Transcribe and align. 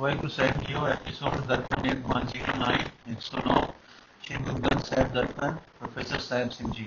ਵਾਹਿਗੁਰੂ 0.00 0.28
ਸਾਹਿਬ 0.28 0.62
ਜੀਓ 0.66 0.86
ਐਪੀਸੋਡ 0.86 1.34
ਦਰਪਨ 1.46 1.86
ਇੱਕ 1.86 2.06
ਮਾਨਸੀ 2.06 2.38
ਨਾਈ 2.58 2.78
109 3.06 3.56
ਸ਼੍ਰੀ 4.22 4.36
ਗੁਰੂ 4.36 4.58
ਗ੍ਰੰਥ 4.58 4.84
ਸਾਹਿਬ 4.84 5.12
ਦਰਪਨ 5.12 5.56
ਪ੍ਰੋਫੈਸਰ 5.78 6.18
ਸਾਹਿਬ 6.18 6.50
ਸਿੰਘ 6.50 6.70
ਜੀ 6.70 6.86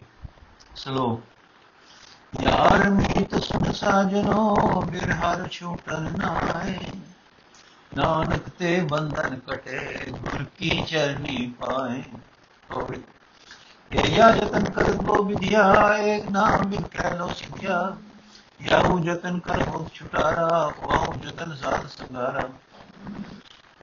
ਸਲੋਕ 0.75 2.41
ਯਾਰ 2.43 2.89
ਮੀਤ 2.89 3.35
ਸੁਨ 3.39 3.71
ਸਾਜਨੋ 3.71 4.55
ਬਿਰਹਰ 4.91 5.47
ਛੂਟਲ 5.47 6.09
ਨਾਏ 6.17 6.77
ਨਾਨਕ 7.91 8.49
ਤੇ 8.49 8.79
ਬੰਧਨ 8.91 9.39
ਕਟੇ 9.47 10.11
ਗੁਰ 10.11 10.43
ਕੀ 10.57 10.83
ਚਰਨੀ 10.83 11.47
ਪਾਏ 11.59 12.01
ਹੋਵੇ 12.69 13.01
ਇਹ 13.91 14.11
ਯਾ 14.17 14.31
ਜਤਨ 14.31 14.69
ਕਰ 14.71 14.91
ਗੋ 15.03 15.23
ਵਿਦਿਆ 15.23 15.93
ਇੱਕ 16.07 16.31
ਨਾਮ 16.31 16.69
ਬਿਨ 16.69 16.87
ਕਹਿ 16.89 17.17
ਲੋ 17.17 17.27
ਸਿੱਖਿਆ 17.33 17.79
ਯਾਹੂ 18.63 18.99
ਜਤਨ 18.99 19.39
ਕਰ 19.39 19.67
ਹੋ 19.67 19.87
ਛੁਟਾਰਾ 19.93 20.47
ਵਾਹੂ 20.81 21.13
ਜਤਨ 21.15 21.55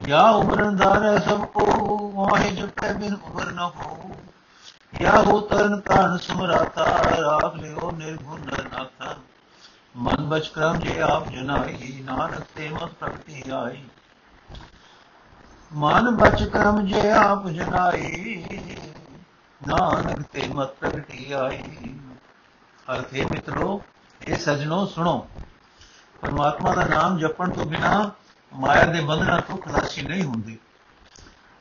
ਯਾ 0.07 0.29
ਉਮਰਨ 0.29 0.75
ਦਾਰੇ 0.75 1.29
ਸਭ 1.29 1.45
ਕੋ, 1.45 1.65
ਮੋਹਿ 2.11 2.51
ਜਪੈ 2.51 2.93
ਬਿਨ 2.93 3.13
ਉਮਰ 3.13 3.51
ਨ 3.51 3.69
ਕੋ 3.69 4.11
ਯਾ 5.01 5.21
ਹੋ 5.21 5.39
ਤਰਨ 5.39 5.79
ਤਨ 5.79 6.17
ਸਮਰਾਤਾ, 6.17 6.85
ਰਾਖ 7.21 7.55
ਲਿਓ 7.55 7.91
ਨਿਰਗੁਣ 7.91 8.39
ਨਾਥਾ। 8.41 9.15
ਮਨ 9.97 10.29
ਬਚ 10.29 10.47
ਕਰਮ 10.47 10.77
ਜੇ 10.77 11.01
ਆਪ 11.01 11.29
ਜਨਾਈ 11.29 12.03
ਨਾਨਕ 12.05 12.45
ਤੇ 12.55 12.69
ਮਤ 12.69 12.89
ਪ੍ਰਗਤੀ 12.89 13.43
ਆਈ। 13.53 13.83
ਮਨ 15.73 16.15
ਬਚ 16.15 16.43
ਕਰਮ 16.43 16.85
ਜੇ 16.85 17.11
ਆਪ 17.11 17.47
ਜਨਾਈ 17.47 18.45
ਨਾਨਕ 19.67 20.21
ਤੇ 20.21 20.47
ਮਤ 20.47 20.67
ਪ੍ਰਗਟੀ 20.67 21.31
ਆਈ। 21.31 21.63
ਅਰਥੇ 22.95 23.25
ਮਿੱਤਰੋ, 23.25 23.81
ਇਹ 24.27 24.35
ਸਜਣੋ 24.35 24.85
ਸੁਣੋ। 24.85 25.27
ਪਰਮਾਤਮਾ 26.21 26.75
ਦਾ 26.75 26.83
ਨਾਮ 26.85 27.17
ਜਪਣ 27.17 27.49
ਤੋਂ 27.49 27.65
ਬਿਨਾ 27.65 28.11
ਮਾਇਆ 28.53 28.85
ਦੇ 28.85 29.01
ਬੰਧਨਾਂ 29.01 29.41
ਤੋਂ 29.41 29.57
ਖਲਾਸੀ 29.57 30.01
ਨਹੀਂ 30.01 30.23
ਹੁੰਦੀ। 30.23 30.57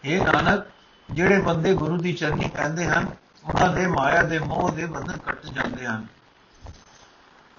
ਇਹ 0.05 0.21
ਨਾਨਕ, 0.21 0.65
ਜਿਹੜੇ 1.11 1.41
ਬੰਦੇ 1.41 1.75
ਗੁਰੂ 1.75 1.97
ਦੀ 1.97 2.13
ਚਰਨੀ 2.13 2.49
ਪੈਂਦੇ 2.49 2.87
ਹਨ, 2.87 3.07
ਉਹਨਾਂ 3.45 3.75
ਦੇ 3.75 3.87
ਮਾਇਆ 3.87 4.23
ਦੇ 4.23 4.39
ਮੋਹ 4.39 4.71
ਦੇ 4.71 4.87
ਬੰਧਨ 4.87 5.17
ਕੱਟ 5.17 5.47
ਜਾਂਦੇ 5.47 5.87
ਹਨ। 5.87 6.07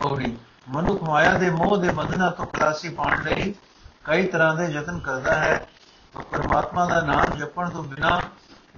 ਔੜੀ 0.01 0.37
ਮਨੁੱਖ 0.69 1.03
ਮਾਇਆ 1.03 1.37
ਦੇ 1.37 1.49
ਮੋਹ 1.49 1.77
ਦੇ 1.77 1.89
ਬੰਧਨਾਂ 1.89 2.31
ਤੋਂ 2.31 2.45
ਖਲਾਸੀ 2.45 2.89
ਪਾਉਣ 2.89 3.23
ਲਈ 3.23 3.55
ਕਈ 4.03 4.27
ਤਰ੍ਹਾਂ 4.27 4.55
ਦੇ 4.55 4.65
ਯਤਨ 4.65 4.99
ਕਰਦਾ 4.99 5.35
ਹੈ। 5.35 5.67
ਪਰ 6.13 6.21
ਪਰਮਾਤਮਾ 6.21 6.85
ਦਾ 6.85 7.01
ਨਾਮ 7.01 7.37
ਜਪਣ 7.37 7.69
ਤੋਂ 7.69 7.83
ਬਿਨਾ 7.83 8.21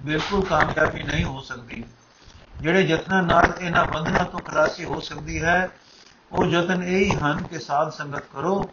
ਬਿਲਕੁਲ 0.00 0.44
ਕਾਮਯਾਬੀ 0.44 1.02
ਨਹੀਂ 1.02 1.24
ਹੋ 1.24 1.40
ਸਕਦੀ। 1.40 1.84
ਜਿਹੜੇ 2.60 2.80
ਯਤਨਾਂ 2.80 3.22
ਨਾਲ 3.22 3.52
ਇਹਨਾਂ 3.60 3.84
ਬੰਧਨਾਂ 3.84 4.24
ਤੋਂ 4.24 4.40
ਖਲਾਸੀ 4.40 4.84
ਹੋ 4.84 5.00
ਸਕਦੀ 5.00 5.42
ਹੈ, 5.42 5.70
ਉਹ 6.32 6.44
ਯਤਨ 6.44 6.82
ਇਹ 6.82 7.04
ਹੀ 7.04 7.10
ਹਨ 7.10 7.42
ਕਿ 7.42 7.58
ਸਾਧ 7.58 7.90
ਸੰਗਤ 7.90 8.22
ਕਰੋ 8.32 8.70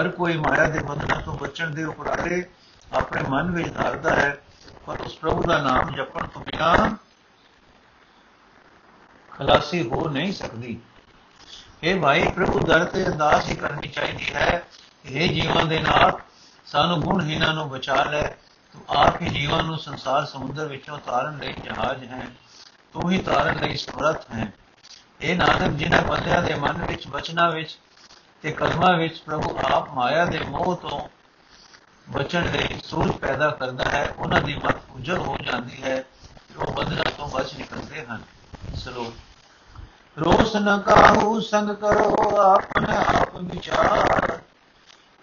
ਹਰ 0.00 0.08
ਕੋਈ 0.08 0.36
ਮਾਇਆ 0.36 0.64
ਦੇ 0.64 0.78
ਬੰਧਨਾਂ 0.78 1.22
ਤੋਂ 1.22 1.34
ਬਚਣ 1.34 1.70
ਦੇ 1.70 1.84
ਉਪਰਾਲੇ 1.84 2.44
ਆਪਣੇ 2.92 3.22
ਮਨ 3.28 3.50
ਵਿੱਚ 3.50 3.74
ਧਾਰਦਾ 3.74 4.16
ਹੈ, 4.16 4.38
ਪਰ 4.86 5.00
ਉਸ 5.00 5.16
ਪ੍ਰਭੂ 5.16 5.42
ਦਾ 5.42 5.58
ਨਾਮ 5.58 5.90
ਜਪਣ 5.90 6.26
ਤੋਂ 6.26 6.42
ਬਿਨਾ 6.42 6.96
ਖਲਾਸੀ 9.30 9.88
ਹੋ 9.88 10.08
ਨਹੀਂ 10.08 10.32
ਸਕਦੀ। 10.32 10.78
ਇਹ 11.82 12.00
ਭਾਈ, 12.00 12.28
ਪ੍ਰਭੂ 12.28 12.60
ਦਰ 12.60 12.84
ਤੇ 12.84 13.06
ਅਰਦਾਸ 13.06 13.48
ਹੀ 13.48 13.54
ਕਰਨੀ 13.54 13.88
ਚਾਹੀਦੀ 13.88 14.34
ਹੈ 14.34 14.62
ਇਹ 15.04 15.42
ਜੀਵਾਂ 15.42 15.64
ਦੇ 15.66 15.80
ਨਾਲ 15.80 16.18
ਸਾਨੂੰ 16.66 17.00
ਗੁਣਹੀਨਾਂ 17.00 17.54
ਨੂੰ 17.54 17.68
ਬਚਾ 17.68 18.04
ਲੈ। 18.04 18.22
ਤੂੰ 18.72 18.96
ਆਪ 18.96 19.22
ਹੀ 19.22 19.26
ਜੀਵਾਂ 19.26 19.62
ਨੂੰ 19.62 19.78
ਸੰਸਾਰ 19.78 20.26
ਸਮੁੰਦਰ 20.26 20.66
ਵਿੱਚੋਂ 20.66 20.98
ਤਾਰਨ 20.98 21.38
ਲਈ 21.38 21.52
ਜਹਾਜ਼ 21.52 22.04
ਹੈ। 22.04 22.26
ਤੂੰ 22.92 23.10
ਹੀ 23.10 23.18
ਤਾਰਨ 23.18 23.58
ਲਈ 23.58 23.76
ਸਮਰੱਥ 23.76 24.30
ਹੈ। 24.30 24.52
ਇਹ 25.20 25.36
ਨਾਨਕ, 25.36 25.72
ਜਿਨ੍ਹਾਂ 25.72 26.02
ਬੰਦਿਆਂ 26.02 26.42
ਦੇ 26.42 26.54
ਮਨ 26.54 26.86
ਵਿੱਚ 26.86 27.08
ਬਚਨਾ 27.08 27.50
ਵਿੱਚ 27.50 27.78
ਤੇ 28.42 28.52
ਕਲਮਾਂ 28.52 28.96
ਵਿੱਚ 28.98 29.18
ਪ੍ਰਭੂ 29.18 29.58
ਆਪ 29.72 29.92
ਮਾਇਆ 29.92 30.24
ਦੇ 30.24 30.38
ਮੋਹ 30.38 30.76
ਤੋਂ 30.76 31.00
ਬਚਣ 32.10 32.50
ਲਈ 32.52 32.80
ਸੂਝ 32.84 33.10
ਪੈਦਾ 33.10 33.50
ਕਰਦਾ 33.50 33.84
ਹੈ, 33.90 34.14
ਉਹਨਾਂ 34.18 34.40
ਦੀ 34.40 34.54
ਮਤ 34.64 34.76
ਉਜਲ 34.96 35.18
ਹੋ 35.18 35.36
ਜਾਂਦੀ 35.44 35.82
ਹੈ 35.82 36.04
ਉਹ 36.56 36.72
ਬੰਧਨਾਂ 36.72 37.10
ਤੋਂ 37.18 37.28
ਬਚ 37.28 37.54
ਨਿਕਲਦੇ 37.54 38.04
ਹਨ। 38.06 38.22
ਸਲੋ 38.74 39.12
ਰੋਸ 40.16 40.56
ਨ 40.56 40.78
ਕਾਹੂ 40.78 41.40
ਸੰਗ 41.40 41.70
ਕਰੋ, 41.70 42.36
ਆਪਣੇ 42.36 42.96
ਆਪ 42.96 43.36
ਵਿਚਾਰ। 43.36 44.38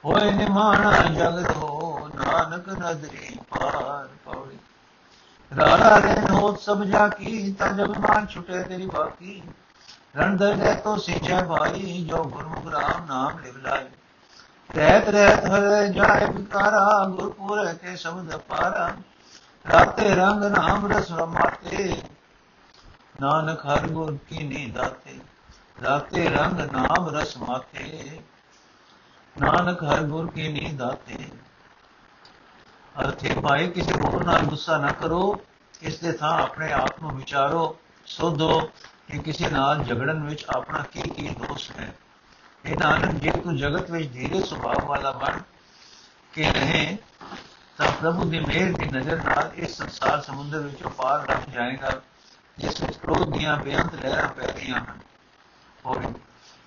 ਹੋਏ 0.05 0.31
ਨਿਮਾਣਾ 0.31 0.91
ਜਗਤ 0.91 1.55
ਹੋ 1.55 2.09
ਨਾਨਕ 2.15 2.69
ਨਦਰੀ 2.69 3.37
ਪਾਰ 3.49 4.07
ਪੌੜੀ 4.25 4.57
ਰਾਰਾ 5.51 5.97
ਰਹਿ 5.97 6.21
ਹੋਤ 6.31 6.59
ਸਭ 6.59 6.83
ਜਾ 6.83 7.07
ਕੀ 7.07 7.51
ਤਜ 7.51 7.81
ਅਭਿਮਾਨ 7.81 8.25
ਛੁਟੇ 8.25 8.63
ਤੇਰੀ 8.63 8.85
ਬਾਕੀ। 8.85 9.41
ਰਣਦਰ 10.17 10.55
ਲੈ 10.55 10.73
ਤੋ 10.73 10.97
ਸਿਚੈ 10.97 11.43
ਭਾਈ 11.43 12.05
ਜੋ 12.09 12.23
ਗੁਰਮੁਖ 12.23 12.67
ਰਾਮ 12.67 13.05
ਨਾਮ 13.05 13.39
ਲਿਵ 13.39 13.57
ਲਾਏ 13.57 13.85
ਰਹਿਤ 14.75 15.09
ਰਹਿਤ 15.09 15.45
ਹਰੇ 15.45 15.93
ਜਾਏ 15.93 16.27
ਵਿਕਾਰਾ, 16.27 17.05
ਗੁਰਪੁਰ 17.07 17.73
ਕੇ 17.73 17.95
ਸ਼ਬਦ 17.95 18.35
ਪਾਰਾ 18.37 18.93
ਰਾਤੇ 19.71 20.15
ਰੰਗ 20.15 20.43
ਨਾਮ 20.43 20.91
ਰਸ 20.91 21.11
ਰਮਾਤੇ। 21.11 22.01
ਨਾਨਕ 23.21 23.65
ਹਰ 23.65 23.87
ਗੁਰ 23.87 24.17
ਕੀ 24.29 24.43
ਨੀ 24.43 24.71
ਦਾਤੇ, 24.71 25.19
ਰਾਤੇ 25.83 26.29
ਰੰਗ 26.29 26.59
ਨਾਮ 26.59 27.09
ਰਸ 27.09 27.37
ਮਾਤੇ। 27.37 28.21
ਨਾਨਕ 29.41 29.83
ਹਰ 29.83 30.03
ਗੁਰ 30.03 30.31
ਕੀ 30.31 30.47
ਨੀ 30.47 30.73
ਦਾਤੇ। 30.73 31.17
ਅਰਥੇ 33.01 33.33
ਭਾਈ, 33.33 33.67
ਕਿਸੇ 33.67 33.93
ਹੋਰ 33.93 34.23
ਨਾਲ 34.23 34.41
ਗੁੱਸਾ 34.41 34.77
ਨਾ 34.77 34.91
ਕਰੋ, 34.91 35.41
ਇਸ 35.81 35.99
ਦੇ 35.99 36.11
ਥਾਂ 36.11 36.39
ਆਪਣੇ 36.39 36.71
ਆਪ 36.73 37.01
ਨੂੰ 37.01 37.15
ਵਿਚਾਰੋ, 37.15 37.75
ਸੋਧੋ। 38.05 38.61
ਕਿ 39.11 39.17
ਕਿਸੇ 39.17 39.49
ਨਾਲ 39.49 39.83
ਝਗੜਨ 39.83 40.23
ਵਿੱਚ 40.23 40.45
ਆਪਣਾ 40.45 40.83
ਕੀ 40.91 41.01
ਕੀ 41.01 41.29
ਦੋਸ਼ 41.29 41.71
ਹੈ। 41.71 41.93
ਇਹ 42.65 42.77
ਨਾਨਕ, 42.79 43.11
ਜੇ 43.11 43.31
ਤੂੰ 43.31 43.57
ਜਗਤ 43.57 43.91
ਵਿੱਚ 43.91 44.11
ਧੀਰੇ 44.13 44.41
ਸੁਭਾਅ 44.41 44.85
ਵਾਲਾ 44.85 45.11
ਬਣ 45.11 45.39
ਕੇ 46.33 46.51
ਰਹੇ, 46.51 46.97
ਤਾਂ 47.77 47.91
ਪ੍ਰਭੂ 47.91 48.23
ਦੀ 48.23 48.39
ਮਿਹਰ 48.39 48.71
ਦੀ 48.71 48.85
ਨਜ਼ਰ 48.85 49.23
ਨਾਲ 49.23 49.51
ਇਸ 49.55 49.77
ਸੰਸਾਰ 49.77 50.21
ਸਮੁੰਦਰ 50.21 50.59
ਵਿੱਚੋਂ 50.59 50.89
ਪਾਰ 50.89 51.29
ਲੱਗ 51.29 51.49
ਜਾਏਗਾ, 51.53 52.01
ਜਿਸ 52.57 52.81
ਵਿੱਚ 52.81 52.97
ਕ੍ਰੋਧ 52.97 53.37
ਦੀਆਂ 53.37 53.57
ਬੇਅੰਤ 53.57 53.95
ਲਹਿਰਾਂ 53.95 54.29
ਪੈ 54.29 54.47
ਰਹੀਆਂ 54.47 54.79
ਹਨ। 54.79 54.99
ਔਰ 55.85 56.13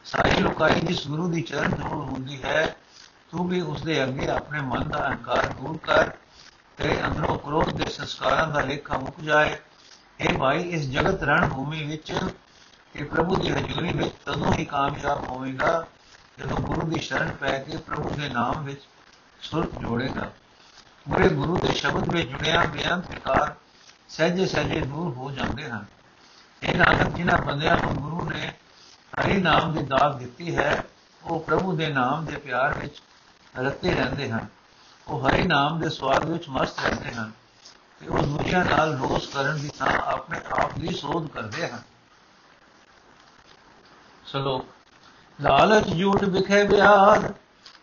ਸਾਰੀ 0.04 0.41
ਲੋਕਾਈ 0.41 0.80
ਜਿਸ 0.80 1.08
ਗੁਰੂ 1.08 1.28
ਦੀ 1.28 1.42
ਚਰਨ 1.42 1.70
ਧੂੜ 1.70 2.04
ਹੁੰਦੀ 2.10 2.42
ਹੈ, 2.42 2.76
ਤੂੰ 3.30 3.48
ਵੀ 3.48 3.60
ਉਸ 3.60 3.82
ਦੇ 3.82 4.04
ਅੱਗੇ 4.04 4.28
ਆਪਣੇ 4.28 4.60
ਮਨ 4.60 4.88
ਦਾ 4.88 5.08
ਅਹੰਕਾਰ 5.08 5.46
ਦੂਰ 5.46 5.78
ਕਰ, 5.78 6.10
ਤੇਰੇ 6.76 7.02
ਅੰਦਰੋਂ 7.06 7.38
ਕ੍ਰੋਧ 7.38 7.70
ਦੇ 7.70 7.91
ਸੰਸਕਾਰਾਂ 7.91 8.46
ਦਾ 8.48 8.60
ਲੇਖਾ 8.60 8.98
ਮੁੱਕ 8.98 9.20
ਜਾਏ 9.20 9.56
ਇਹ 10.21 10.38
ਭਾਈ 10.38 10.62
ਇਸ 10.62 10.82
ਜਗਤ 10.82 11.22
ਰਣ 11.22 11.49
ਭੂਮੀ 11.49 11.84
ਵਿੱਚ 11.84 12.12
ਕਿ 12.93 13.04
ਪ੍ਰਭੂ 13.04 13.37
ਦੀ 13.37 13.50
ਹਜ਼ੂਰੀ 13.50 13.93
ਵਿੱਚ 13.93 14.15
ਤਦੋਂ 14.27 14.53
ਹੀ 14.53 14.65
ਕਾਮਯਾਬ 14.65 15.28
ਹੋਵੇਗਾ 15.28 15.87
ਜਦੋਂ 16.38 16.56
ਗੁਰੂ 16.56 16.87
ਦੀ 16.87 17.00
ਸ਼ਰਨ 17.00 17.31
ਪੈ 17.31 17.59
ਕੇ 17.59 17.77
ਪ੍ਰਭੂ 17.77 18.10
ਦੇ 18.10 18.28
ਨਾਮ 18.28 18.65
ਵਿੱਚ 18.65 18.81
ਸੁਰਤ 19.41 19.78
ਜੋੜੇਗਾ। 19.78 20.31
ਮੇਰੇ 21.09 21.28
ਗੁਰੂ 21.28 21.56
ਦੇ 21.56 21.75
ਸ਼ਬਦ 21.75 22.12
ਵਿੱਚ 22.12 22.28
ਜੁੜਿਆ 22.28 22.65
ਬੇਅੰਤ 22.65 23.10
ਵਿਕਾਰ 23.10 23.55
ਸਹਿਜੇ 24.09 24.47
ਸਹਿਜੇ 24.47 24.81
ਦੂਰ 24.81 25.15
ਹੋ 25.15 25.31
ਜਾਂਦੇ 25.31 25.71
ਹਨ। 25.71 25.84
ਇਹ 26.62 26.76
ਨਾਨਕ, 26.76 27.16
ਜਿਨ੍ਹਾਂ 27.16 27.38
ਬੰਦਿਆਂ 27.38 27.76
ਨੂੰ 27.76 27.94
ਗੁਰੂ 27.94 28.31
ਨੇ 28.31 28.53
ਹਰੀ 29.21 29.41
ਨਾਮ 29.41 29.72
ਦੀ 29.72 29.82
ਦਾਤ 29.82 30.16
ਦਿੱਤੀ 30.16 30.56
ਹੈ, 30.56 30.84
ਉਹ 31.25 31.41
ਪ੍ਰਭੂ 31.41 31.76
ਦੇ 31.76 31.88
ਨਾਮ 31.88 32.25
ਦੇ 32.25 32.37
ਪਿਆਰ 32.37 32.78
ਵਿੱਚ 32.78 33.03
ਰਤੇ 33.59 33.94
ਰਹਿੰਦੇ 33.94 34.31
ਹਨ। 34.31 34.47
ਉਹ 35.09 35.28
ਹਰੀ 35.28 35.43
ਨਾਮ 35.43 35.81
ਦੇ 35.81 35.91
ਸਵਾਦ 35.91 36.25
ਵਿੱਚ 36.25 36.49
ਮਸਤ 36.49 36.81
ਰਹਿੰਦੇ 36.81 37.10
ਹਨ। 37.10 37.32
ਤੇ 38.00 38.08
ਉਹ 38.08 38.18
ਦੂਜਿਆਂ 38.18 38.64
ਨਾਲ 38.64 38.96
ਰੋਸ 38.96 39.26
ਕਰਨ 39.26 39.58
ਦੀ 39.60 39.70
ਥਾਂ 39.78 39.92
ਆਪਣੇ 40.06 40.40
ਆਪ 40.54 40.78
ਦੀ 40.78 40.94
ਸੋਧ 40.94 41.28
ਕਰਦੇ 41.28 41.68
ਹਨ 41.68 41.82
ਸਲੋਕ 44.26 44.64
ਲਾਲਚ 45.38 45.88
ਝੂਠ 45.90 46.24
ਵਿਖੇ 46.26 46.62
ਬਿਆਰ 46.64 47.32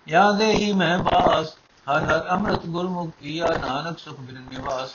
ਯਾਦੇ 0.08 0.52
ਹੀ 0.54 0.72
ਮੈਂ 0.74 0.98
ਬਾਸ 1.00 1.56
ਹਰ 1.88 2.04
ਹਰ 2.04 2.28
ਅੰਮ੍ਰਿਤ 2.30 2.66
ਗੁਰਮੁਖ 2.66 3.10
ਕੀਆ 3.20 3.48
ਨਾਨਕ 3.62 4.00
ਸੁਖ 4.00 4.20
ਬਿਨ 4.20 4.42
ਨਿਵਾਸ 4.52 4.94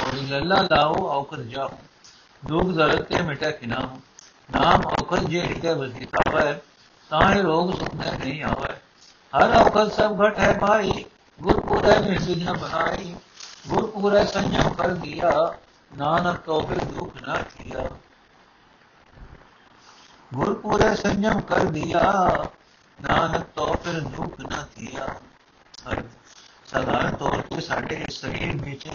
ਔਰ 0.00 0.14
ਲੱਲਾ 0.30 0.60
ਲਾਓ 0.70 1.06
ਔਕਰ 1.10 1.42
ਜਾਓ 1.44 1.78
ਦੁਖ 2.42 2.74
ਦਰਦ 2.76 3.02
ਤੇ 3.04 3.22
ਮਿਟੇ 3.22 3.52
ਖਿਨਾ 3.52 3.88
ਨਾਮ 4.50 4.86
ਔਕਰ 4.92 5.24
ਜੇ 5.24 5.40
ਹਿਤੇ 5.40 5.74
ਵਸਿਤਾ 5.74 6.30
ਹੈ 6.30 6.60
ਤਾਂ 7.10 7.20
ਇਹ 7.30 7.42
ਰੋਗ 7.42 7.74
ਸੁਖ 7.74 7.94
ਨਹੀਂ 7.94 8.42
ਆਵੇ 8.44 8.74
ਹਰ 9.32 9.56
ਔਕਰ 9.56 9.88
ਸਭ 9.90 10.22
ਘਟ 10.22 10.38
ਹੈ 10.38 10.52
ਭਾਈ 10.58 11.04
ਗੁਰਪੁਰੇ 11.40 11.98
में 12.00 13.31
ਗੁਰ 13.68 13.90
ਪੂਰੇ 13.90 14.24
ਸੰਜਮ 14.26 14.68
ਕਰ 14.74 14.94
ਗਿਆ, 14.94 15.58
ਨਾਨਕ 15.98 16.38
ਕੋ 16.38 16.60
ਕੇ 16.60 16.74
ਦੁਖ 16.74 17.22
ਨਾ 17.22 17.36
ਕੀਆ। 17.36 17.88
ਗੁਰ 20.34 20.54
ਪੂਰੇ 20.54 20.94
ਸੰਜਮ 20.96 21.40
ਕਰ 21.40 21.64
ਦਿਆ 21.64 22.02
ਨਾਨਕ 22.98 23.44
ਤੋਂ 23.54 23.74
ਫਿਰ 23.74 24.00
ਦੁਖ 24.00 24.40
ਨਾ 24.40 24.66
ਕੀਆ। 24.76 25.06
ਸਦਾਨ 26.66 27.16
ਤੌਰ 27.16 27.40
ਤੇ 27.40 27.60
ਸਾਡੇ 27.60 28.04
ਸਰੀਰ 28.10 28.56
ਵਿੱਚ 28.56 28.88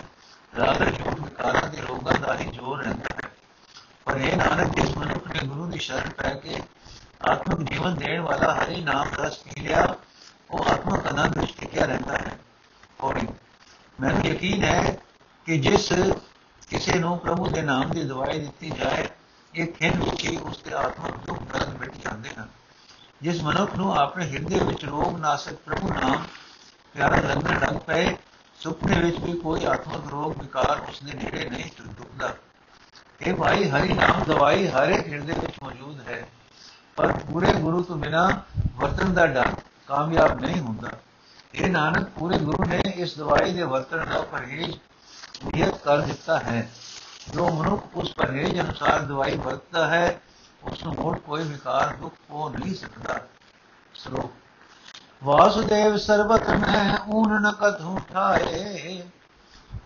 ਰਾਗ 0.57 0.81
ਰੋਗ 0.81 1.19
ਵਿਕਾਰਾਂ 1.19 1.69
ਦੇ 1.69 1.81
ਰੋਗਾਂ 1.81 2.19
ਦਾ 2.19 2.37
ਹੀ 2.37 2.49
ਜ਼ੋਰ 2.51 2.83
ਰਹਿੰਦਾ 2.83 3.15
ਹੈ। 3.15 3.29
ਪਰ 4.05 4.17
ਇਹ 4.17 4.37
ਨਾਨਕ 4.37 4.75
ਜਿਸ 4.75 4.97
ਮਨੁੱਖ 4.97 5.27
ਨੇ 5.27 5.47
ਗੁਰੂ 5.47 5.65
ਦੀ 5.65 5.79
ਸ਼ਰਨ 5.79 6.09
ਪੈ 6.09 6.33
ਕੇ 6.33 6.61
ਆਤਮਿਕ 7.29 7.69
ਜੀਵਨ 7.69 7.95
ਦੇਣ 7.95 8.21
ਵਾਲਾ 8.21 8.53
ਹਰੀ 8.53 8.83
ਨਾਮ 8.83 9.09
ਰਸ 9.19 9.37
ਪੀ 9.37 9.61
ਲਿਆ, 9.61 9.95
ਉਹ 10.51 10.65
ਆਤਮਕ 10.65 11.07
ਆਨੰਦ 11.07 11.37
ਵਿੱਚ 11.37 11.57
ਟਿਕਿਆ 11.57 11.85
ਰਹਿੰਦਾ 11.85 12.17
ਹੈ। 12.17 12.37
ਔਰ 13.01 13.19
ਮੈਨੂੰ 13.99 14.25
ਯਕੀਨ 14.25 14.63
ਹੈ 14.63 14.97
ਕਿ 15.45 15.57
ਜਿਸ 15.57 15.91
ਕਿਸੇ 16.69 16.99
ਨੂੰ 16.99 17.17
ਪ੍ਰਭੂ 17.19 17.47
ਦੇ 17.47 17.61
ਨਾਮ 17.61 17.89
ਦੀ 17.89 18.03
ਦਵਾਈ 18.03 18.39
ਦਿੱਤੀ 18.39 18.69
ਜਾਏ, 18.69 19.07
ਇਹ 19.55 19.67
ਖਿੰਨ 19.67 19.99
ਵਿੱਚ 19.99 20.23
ਹੀ 20.23 20.37
ਉਸ 20.37 20.61
ਦੇ 20.63 20.73
ਆਤਮਿਕ 20.73 21.15
ਦੁੱਖ 21.27 21.41
ਦਰਦ 21.43 21.79
ਮਿਟ 21.79 21.95
ਜਾਂਦੇ 21.95 22.29
ਹਨ। 22.29 22.47
ਜਿਸ 23.21 23.41
ਮਨੁੱਖ 23.43 23.75
ਨੂੰ 23.75 23.93
ਆਪਣੇ 23.97 24.25
ਹਿਰਦੇ 24.31 24.59
ਵਿੱਚ 24.59 24.85
ਰੋਗ 24.85 25.19
ਨਾਸਕ 25.19 25.53
ਪ੍ਰਭੂ 25.53 25.89
ਨਾਮ 25.93 26.23
ਪਿਆਰਾ 26.93 27.15
ਲੱਗਣ 27.15 27.59
ਲੱਗ 27.59 27.77
ਪਏ 27.77 28.15
ਸੁਪਨੇ 28.59 28.99
ਵਿੱਚ 28.99 29.19
ਵੀ 29.19 29.33
ਕੋਈ 29.39 29.65
ਆਤਮਕ 29.65 30.09
ਰੋਗ 30.11 30.41
ਵਿਕਾਰ 30.41 30.79
ਉਸ 30.89 31.03
ਦੇ 31.03 31.13
ਨੇੜੇ 31.13 31.49
ਨਹੀਂ 31.49 31.71
ਟੁੱਟਦਾ 31.77 32.33
ਇਹ 33.21 33.33
ਭਾਈ 33.33 33.69
ਹਰੀ 33.69 33.93
ਨਾਮ 33.93 34.23
ਦਵਾਈ 34.23 34.67
ਹਰ 34.67 34.89
ਇੱਕ 34.89 35.07
ਹਿਰਦੇ 35.07 35.33
ਵਿੱਚ 35.33 35.53
ਮੌਜੂਦ 35.63 35.99
ਹੈ। 36.07 36.27
ਪਰ 36.95 37.11
ਪੂਰੇ 37.11 37.53
ਗੁਰੂ 37.53 37.81
ਤੋਂ 37.83 37.95
ਬਿਨਾ 37.97 38.41
ਵਰਤਨ 38.75 39.13
ਦਾ 39.13 39.25
ਡਰ 39.27 39.55
ਕਾਮਯਾਬ 39.87 40.39
ਨਹੀਂ 40.41 40.59
ਹੁੰਦਾ। 40.61 40.91
ਇਹ 41.53 41.69
ਨਾਨਕ 41.69 42.09
ਪੂਰੇ 42.09 42.37
ਗੁਰੂ 42.37 42.65
ਨੇ 42.65 42.81
ਇਸ 42.95 43.17
ਦਵਾਈ 43.17 43.53
ਦੇ 43.53 43.63
ਵਰਤਣ 43.63 44.05
ਦਾ 44.05 44.21
ਪਰਹੇਜ਼ 44.21 44.77
ਨਿਯਤ 45.43 45.77
ਕਰ 45.77 45.97
ਦਿੱਤਾ 45.97 46.39
ਹੈ। 46.39 46.69
ਜੋ 47.33 47.49
ਮਨੁੱਖ 47.49 47.85
ਉਸ 47.95 48.13
ਪਰਹੇਜ਼ 48.13 48.61
ਅਨੁਸਾਰ 48.61 48.99
ਦਵਾਈ 48.99 49.35
ਵਰਤਦਾ 49.35 49.87
ਹੈ, 49.87 50.21
ਉਸ 50.63 50.83
ਨੂੰ 50.83 50.93
ਹੋਰ 50.95 51.19
ਕੋਈ 51.19 51.43
ਵਿਕਾਰ, 51.43 51.95
ਦੁੱਖ 51.95 52.15
ਹੋ 52.29 52.49
ਨਹੀਂ 52.49 52.75
ਸਕਦਾ। 52.75 53.19
ਸ਼ਲੋਕ 53.93 54.33
ਵਾਸੁਦੇਵ 55.23 55.97
ਸਰਬਤ 55.97 56.49
ਮੈਂ 56.49 56.97
ਊਨ 57.07 57.41
ਨ 57.41 57.51
ਕਥੂ 57.51 57.99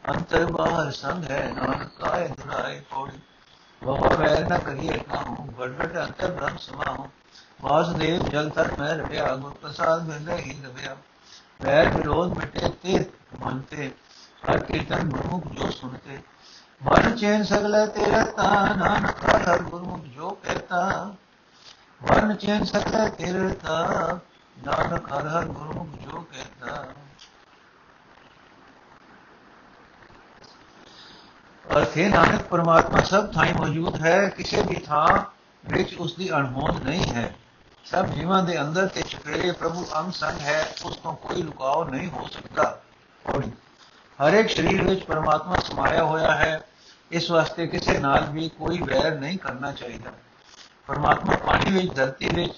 ਅੰਤਰ 0.09 0.45
ਬਾਹਰ 0.45 0.91
ਸੰਗ 0.91 1.23
ਹੈ, 1.23 1.53
ਨਾਨਕ 1.55 1.89
ਕਾਇ 1.99 2.27
ਦੁਰਾਏ 2.27 2.79
ਕੋੜੀ। 2.79 3.19
ਬਹੁ 3.83 4.09
ਵੈਰ 4.09 4.49
ਨ 4.49 4.59
ਕਰੀਏ 4.59 4.97
ਕਾਹੂ 4.97 5.35
ਗੜਗੜ 5.59 6.05
ਅੰਤਰ 6.05 6.31
ਬ੍ਰਹਮ 6.31 6.57
ਸਮਾਹੂ। 6.57 7.09
ਵਾਸੁਦੇਵ 7.61 8.29
ਜਲ 8.29 8.49
ਤਰ 8.49 8.79
ਮੈਂ 8.79 8.95
ਰਵਿਆ, 8.95 9.35
ਗੁਰ 9.35 9.53
ਪ੍ਰਸਾਦ 9.53 10.03
ਬਿੰਦੇ 10.03 10.35
ਹੀ 10.35 10.61
ਰਵਿਆ। 10.65 10.97
ਵੈਰ 11.63 11.89
ਵਿਰੋਧ 11.89 12.37
ਮਿਟੇ 12.37 12.69
ਤੇ 12.83 13.05
ਮੰਤੇ 13.39 13.91
ਹਰ 14.43 14.59
ਕੀਰਤਨ 14.59 15.09
ਮੁਖ 15.17 15.47
ਜੋ 15.47 15.69
ਸੁਨਤੇ 15.71 16.17
ਮਨ 16.81 17.15
ਚੈਨ 17.15 17.43
ਸਗਲੇ 17.43 17.85
ਤੇਰਾ 17.87 18.23
ਤਾ 18.25 18.49
ਨਾਨਕ 18.75 19.23
ਹਰ 19.25 19.61
ਗੁਰਮੁਖ 19.61 20.05
ਜੋ 20.05 20.29
ਕਹਤਾ 20.43 21.15
ਮਨ 22.01 22.35
ਚੈਨ 22.35 22.63
ਸਗਲੇ 22.63 23.09
ਤੇਰਾ 23.09 23.49
ਤਾ 23.63 24.19
ਨਾਨਕ 24.57 25.11
ਹਰ 25.13 25.27
ਹਰ 25.27 25.45
ਗੁਰਮੁਖ 25.45 25.99
ਜੋ 25.99 26.21
ਕਹਤਾ 26.21 26.85
ਅਰਥੇ 31.65 32.07
ਨਾਨਕ 32.09 32.41
ਪਰਮਾਤਮਾ 32.41 33.01
ਸਭ 33.01 33.31
ਥਾਂ 33.31 33.45
ਮੌਜੂਦ 33.53 34.01
ਹੈ 34.01 34.27
ਕਿਸੇ 34.27 34.61
ਵੀ 34.61 34.75
ਥਾਂ 34.75 35.07
ਵਿੱਚ 35.63 35.93
ਉਸ 35.93 36.15
ਦੀ 36.15 36.31
ਅਣਹੋਂਦ 36.31 36.83
ਨਹੀਂ 36.83 37.13
ਹੈ 37.13 37.33
ਸਭ 37.85 38.05
ਜੀਵਾਂ 38.05 38.43
ਦੇ 38.43 38.61
ਅੰਦਰ 38.61 38.87
ਤੇ 38.87 39.01
ਛਪੜੇ 39.01 39.51
ਪ੍ਰਭੂ 39.51 39.87
ਅੰਗ 39.99 40.11
ਸੰਗ 40.11 40.39
ਹੈ, 40.39 40.73
ਉਸ 40.85 40.97
ਤੋਂ 40.97 41.13
ਕੋਈ 41.13 41.41
ਲੁਕਾਓ 41.41 41.83
ਨਹੀਂ 41.83 42.09
ਹੋ 42.09 42.27
ਸਕਦਾ। 42.27 42.81
ਹਰ 44.19 44.33
ਇੱਕ 44.33 44.49
ਸਰੀਰ 44.49 44.83
ਵਿੱਚ 44.83 45.03
ਪਰਮਾਤਮਾ 45.03 45.55
ਸਮਾਇਆ 45.55 46.03
ਹੋਇਆ 46.03 46.35
ਹੈ, 46.35 46.61
ਇਸ 47.11 47.31
ਵਾਸਤੇ 47.31 47.67
ਕਿਸੇ 47.67 47.97
ਨਾਲ 47.97 48.25
ਵੀ 48.29 48.49
ਕੋਈ 48.49 48.81
ਵੈਰ 48.81 49.19
ਨਹੀਂ 49.19 49.37
ਕਰਨਾ 49.37 49.71
ਚਾਹੀਦਾ। 49.71 50.11
ਪਰਮਾਤਮਾ 50.87 51.35
ਪਾਣੀ 51.35 51.71
ਵਿੱਚ, 51.71 51.95
ਧਰਤੀ 51.95 52.29
ਵਿੱਚ 52.29 52.53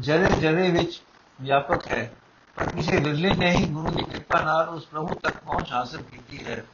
ਜਰੇ 0.00 0.26
ਜਰੇ 0.26 0.70
ਵਿੱਚ 0.70 1.02
ਵਿਆਪਕ 1.40 1.86
ਹੈ। 1.86 2.12
ਪਰ 2.56 2.66
ਕਿਸੇ 2.66 2.96
ਵਿਰਲੇ 2.96 3.34
ਨੇ 3.34 3.50
ਹੀ 3.50 3.66
ਗੁਰੂ 3.66 3.90
ਦੀ 3.90 4.02
ਕਿਰਪਾ 4.02 4.40
ਨਾਲ 4.40 4.68
ਉਸ 4.68 4.86
ਪ੍ਰਭੂ 4.86 5.14
ਤੱਕ 5.14 5.36
ਪਹੁੰਚ 5.36 5.72
ਹਾਸਲ 5.72 6.02
ਕੀਤੀ 6.02 6.46
ਹੈ। 6.46 6.64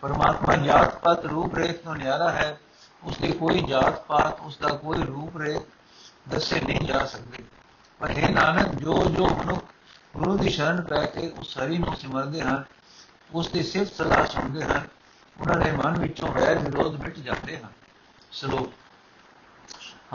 ਪਰਮਾਤਮਾ 0.00 0.56
ਜਾਤ 0.56 0.98
ਪਾਤ 0.98 1.24
ਰੂਪ 1.24 1.54
ਰੇਖ 1.54 1.82
ਤੋਂ 1.82 1.94
ਨਿਆਰਾ 1.94 2.30
ਹੈ। 2.30 2.58
ਉਸ 3.04 3.18
ਦੀ 3.18 3.32
ਕੋਈ 3.32 3.62
ਜਾਤ 3.62 4.04
ਪਾਤ 4.06 4.40
ਉਸ 4.40 4.58
ਦਾ 4.58 4.68
ਕੋਈ 4.68 4.98
ਰੂਪ 4.98 5.36
ਰੇਖ 5.36 5.58
ਦੱਸੇ 6.28 6.60
ਨਹੀਂ 6.60 6.80
ਜਾ 6.80 7.04
ਸਕਦੇ। 7.06 7.44
ਪਰ 8.00 8.10
ਇਹ 8.10 8.28
ਨਾਨਕ, 8.30 8.74
ਜੋ 8.74 9.04
ਜੋ 9.04 9.28
ਮਨੁੱਖ 9.28 9.64
ਗੁਰੂ 10.16 10.36
ਦੀ 10.38 10.50
ਸ਼ਰਨ 10.50 10.80
ਪੈ 10.80 11.04
ਕੇ 11.06 11.28
ਉਸ 11.30 11.58
ਹਰੀ 11.58 11.78
ਨੂੰ 11.78 11.96
ਸਿਮਰਦੇ 11.96 12.40
ਹਨ, 12.40 12.64
ਉਸ 13.32 13.48
ਦੀ 13.48 13.62
ਸਿਫਤ 13.62 13.92
ਸਲਾਹ 13.92 14.26
ਸੁਣਦੇ 14.26 14.64
ਹਨ, 14.64 14.86
ਉਹਨਾਂ 15.40 15.64
ਦੇ 15.64 15.72
ਮਨ 15.72 15.98
ਵਿੱਚੋਂ 16.00 16.28
ਵੈਰ 16.28 16.58
ਵਿਰੋਧ 16.58 17.00
ਮਿਟ 17.00 17.18
ਜਾਂਦੇ 17.18 17.56
ਹਨ। 17.56 17.68
ਸਲੋਕ, 18.32 18.72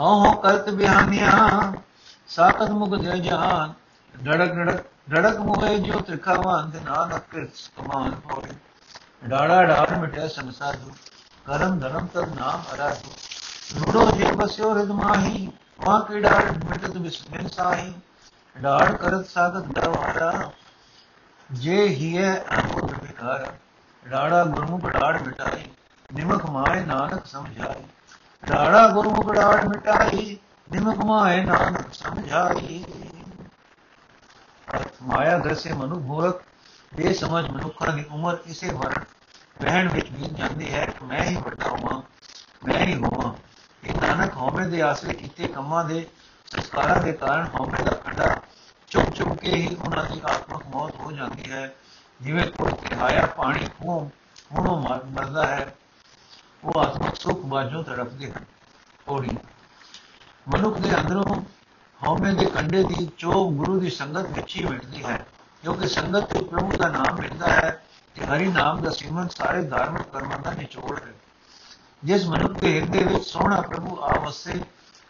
ਹਉ 0.00 0.24
ਹਉ 0.24 0.40
ਕਰਤ 0.40 0.70
ਬਿਆਨੀਆਂ 0.70 1.72
ਸਾਖਤ 2.28 2.70
ਮੁਖ 2.70 3.00
ਦੇ 3.00 3.18
ਜਹਾਨ 3.18 3.72
ਡੜਕ 4.22 4.52
ਡੜਕ 4.52 4.84
ਡੜਕ 5.10 5.36
ਮੁਹੇ 5.36 5.78
ਜੋ 5.78 5.98
ਤ੍ਰਿਖਾਵਾਂ 6.00 6.62
ਦੇ 6.66 6.80
ਨਾਨਕ 6.80 7.22
ਕਿਰਤ 7.30 7.50
ਕਮਾਨ 7.76 8.14
ਹੋਏ 8.24 8.54
ਡਾੜਾ 9.28 9.64
ਡਾੜ 9.64 9.98
ਮਿਟੇ 9.98 10.28
ਸੰਸਾਦੂ 10.28 10.92
ਕਰਮ 11.44 11.78
ਧਰਮ 11.78 12.06
ਤਦ 12.06 12.38
ਨਾਮ 12.40 12.62
ਅਰਾਧੂ। 12.74 13.12
ਰੂੜੋ 13.80 14.10
ਜੇ 14.10 14.32
ਬਸਿਓ 14.32 14.74
ਰਿਦ 14.74 14.90
ਮਾਹੀ 15.80 15.88
ਵਾਂ 15.88 16.00
ਕੀ 16.00 16.20
ਡਾੜ 16.20 16.64
ਮਿਟਤ 16.64 16.90
ਬਿਸਮਿਨ 16.90 17.48
ਸਾਹੀ 17.48 17.94
ਡਾੜ 18.60 18.92
ਕਰਤ 18.92 19.26
ਸਾਗਤ 19.26 19.66
ਦਰਵਾਰਾ 19.66 20.50
ਜੇ 21.52 21.88
ਹੀਏ 21.88 22.34
ਅਮੁਦ 22.36 22.92
ਵਿਕਾਰ, 23.02 23.52
ਡਾੜਾ 24.08 24.44
ਗੁਰਮੁਖ 24.44 24.86
ਡਾੜ 24.86 25.22
ਮਿਟਾਈ 25.22 25.70
ਨਿਮਕ 26.14 26.46
ਮਾਏ 26.46 26.84
ਨਾਨਕ 26.84 27.26
ਸਮਝਾਈ। 27.26 27.84
ਡਾੜਾ 28.48 28.88
ਗੁਰਮੁਖ 28.88 29.34
ਡਾੜ 29.34 29.64
ਮਿਟਾਈ 29.64 30.38
ਨਿਮਕ 30.72 31.04
ਮਾਏ 31.04 31.44
ਨਾਨਕ 31.44 31.94
ਸਮਝਾਈ। 31.94 32.84
ਮਾਇਆ 35.02 35.38
ਦਸੇ 35.38 35.72
ਮਨੁ 35.72 36.00
ਮੂਰਖ 36.00 36.42
ਇਹ 36.98 37.14
ਸਮਝ 37.14 37.50
ਮਨੁੱਖਾਂ 37.50 37.92
ਦੀ 37.92 38.04
ਉਮਰ 38.10 38.38
ਇਸੇ 38.46 38.68
ਵਰਨ 38.68 39.04
ਬਹਿਣ 39.62 39.88
ਵਿੱਚ 39.88 40.10
ਬੀਤ 40.10 40.32
ਜਾਂਦੀ 40.32 40.72
ਹੈ 40.72 40.86
ਕਿ 40.86 41.04
ਮੈਂ 41.04 41.24
ਹੀ 41.24 41.36
ਵੱਡਾ 41.36 41.68
ਹਾਂ 41.68 42.02
ਮੈਂ 42.64 42.86
ਹੀ 42.86 42.94
ਹੋਵਾਂ। 42.94 43.34
ਨਾਨਕ 43.92 44.36
ਹਉਮੈ 44.36 44.66
ਦੇ 44.66 44.82
ਆਸਰੇ 44.82 45.14
ਕੀਤੇ 45.14 45.48
ਕੰਮਾਂ 45.48 45.84
ਦੇ 45.84 46.06
ਸੰਸਕਾਰਾਂ 46.46 47.00
ਦੇ 47.02 47.12
ਕਾਰਨ 47.12 47.48
ਹਉਮੈ 47.54 47.82
ਦਾ 47.82 47.90
ਖੰਡਾ 47.94 48.36
ਚੁੱਪ 48.88 49.10
ਚੁੱਪ 49.10 49.38
ਕੇ 49.38 49.54
ਹੀ 49.54 49.76
ਉਹਨਾਂ 49.76 50.04
ਦੀ 50.04 50.20
ਆਤਮਕ 50.24 50.66
ਮੌਤ 50.66 50.94
ਹੋ 50.94 51.12
ਜਾਂਦੀ 51.12 51.50
ਹੈ। 51.50 51.72
ਜਿਵੇਂ 52.20 52.46
ਕੋਈ 52.48 52.72
ਕਿਹਾਇਆ, 52.80 53.26
ਪਾਣੀ 53.26 53.66
ਖੂਹ 53.78 54.10
ਉਹਨੂੰ 54.52 54.80
ਮਰਦਾ 54.82 55.46
ਹੈ, 55.46 55.74
ਉਹ 56.64 56.80
ਆਤਮਕ 56.80 57.16
ਸੁਖ 57.16 57.40
ਬਾਝੋਂ 57.40 57.82
ਤੜਪਦੇ 57.84 58.30
ਹਨ। 58.30 58.44
ਥੋੜੀ 59.06 59.36
ਮਨੁੱਖ 60.48 60.78
ਦੇ 60.78 60.94
ਅੰਦਰੋਂ 60.96 61.42
ਹਉਮੈ 62.00 62.32
ਦੇ 62.32 62.46
ਕੰਡੇ 62.46 62.82
ਦੀ 62.84 63.06
ਚੋਬ 63.18 63.56
ਗੁਰੂ 63.56 63.80
ਦੀ 63.80 63.90
ਸੰਗਤ 63.90 64.26
ਵਿੱਚ 64.28 64.56
ਹੀ 64.56 64.64
ਮਿਟਦੀ 64.64 65.04
ਹੈ, 65.04 65.26
ਕਿਉਂਕਿ 65.62 65.88
ਸੰਗਤ 65.88 66.32
ਤੋਂ 66.32 66.44
ਪ੍ਰਭੂ 66.46 66.76
ਦਾ 66.76 66.88
ਨਾਮ 66.88 67.20
ਮਿਲਦਾ 67.20 67.48
ਹੈ 67.48 67.82
ਤੇ 68.14 68.26
ਹਰੀ 68.26 68.48
ਨਾਮ 68.48 68.82
ਦਾ 68.82 68.90
ਸਿਮਰਨ 68.90 69.28
ਸਾਰੇ 69.28 69.62
ਧਾਰਮਿਕ 69.62 70.02
ਕਰਮਾਂ 70.02 70.38
ਦਾ 70.38 70.50
ਨਿਚੋੜ 70.50 70.98
ਹੈ। 71.00 71.12
ਜਿਸ 72.04 72.26
ਮਨੁੱਖ 72.26 72.52
ਦੇ 72.52 72.80
ਹਿਰਦੇ 72.80 73.02
ਵਿੱਚ 73.02 73.24
ਸੋਹਣਾ 73.24 73.60
ਪ੍ਰਭੂ 73.60 73.98
ਆਵਸੇ 74.00 74.60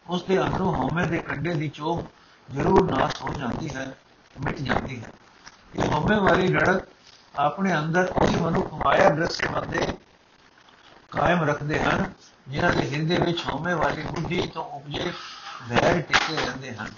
ਉਸ 0.06 0.22
ਦੇ 0.22 0.40
ਅੰਦਰੋਂ 0.42 0.74
ਹਉਮੈ 0.74 1.06
ਦੇ 1.06 1.18
ਕੰਡੇ 1.18 1.54
ਦੀ 1.54 1.68
ਚੋਬ 1.68 2.06
ਜ਼ਰੂਰ 2.52 2.98
ਨਾਸ 2.98 3.22
ਹੋ 3.22 3.32
ਜਾਂਦੀ 3.32 3.74
ਹੈ, 3.74 3.94
ਮਿਟ 4.44 4.60
ਜਾਂਦੀ 4.60 5.02
ਹੈ। 5.02 5.10
ਇਹ 5.74 5.92
ਹਉਮੈ 5.92 6.18
ਵਾਲੀ 6.18 6.48
ਲੜਕ 6.48 6.86
ਆਪਣੇ 7.36 7.78
ਅੰਦਰ 7.78 8.12
ਉਹੀ 8.16 8.36
ਮਨੁੱਖ 8.36 8.72
ਮਾਇਆ 8.74 9.08
ਦ੍ਰਿਸ਼ 9.08 9.44
ਬੰਦੇ 9.44 9.86
ਕਾਇਮ 11.10 11.42
ਰੱਖਦੇ 11.44 11.80
ਹਨ, 11.80 12.12
ਜਿਨ੍ਹਾਂ 12.48 12.72
ਦੇ 12.72 12.90
ਹਿਰਦੇ 12.90 13.18
ਵਿੱਚ 13.18 13.46
ਹਉਮੈ 13.46 13.74
ਵਾਲੀ 13.74 14.02
ਬੁੱਧੀ 14.02 14.46
ਤੋਂ 14.54 14.64
ਉਪਜੇ 14.64 15.12
ਵੈਰ 15.68 16.00
ਟਿਕੇ 16.00 16.36
ਰਹਿੰਦੇ 16.36 16.74
ਹਨ। 16.74 16.90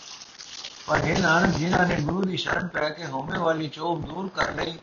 ਪਰ 0.87 0.99
ਇਹ 0.99 1.19
ਨਾਨਕ, 1.19 1.54
ਜਿਨ੍ਹਾਂ 1.54 1.87
ਨੇ 1.87 1.96
ਗੁਰੂ 1.96 2.22
ਦੀ 2.22 2.37
ਸ਼ਰਨ 2.37 2.69
ਪੈ 2.69 2.88
ਕੇ 2.88 3.06
ਹਉਮੈ 3.06 3.38
ਵਾਲੀ 3.38 3.69
ਚੋਬ 3.69 4.06
ਦੂਰ 4.06 4.28
ਕਰ 4.28 4.52
ਲਈ, 4.52 4.78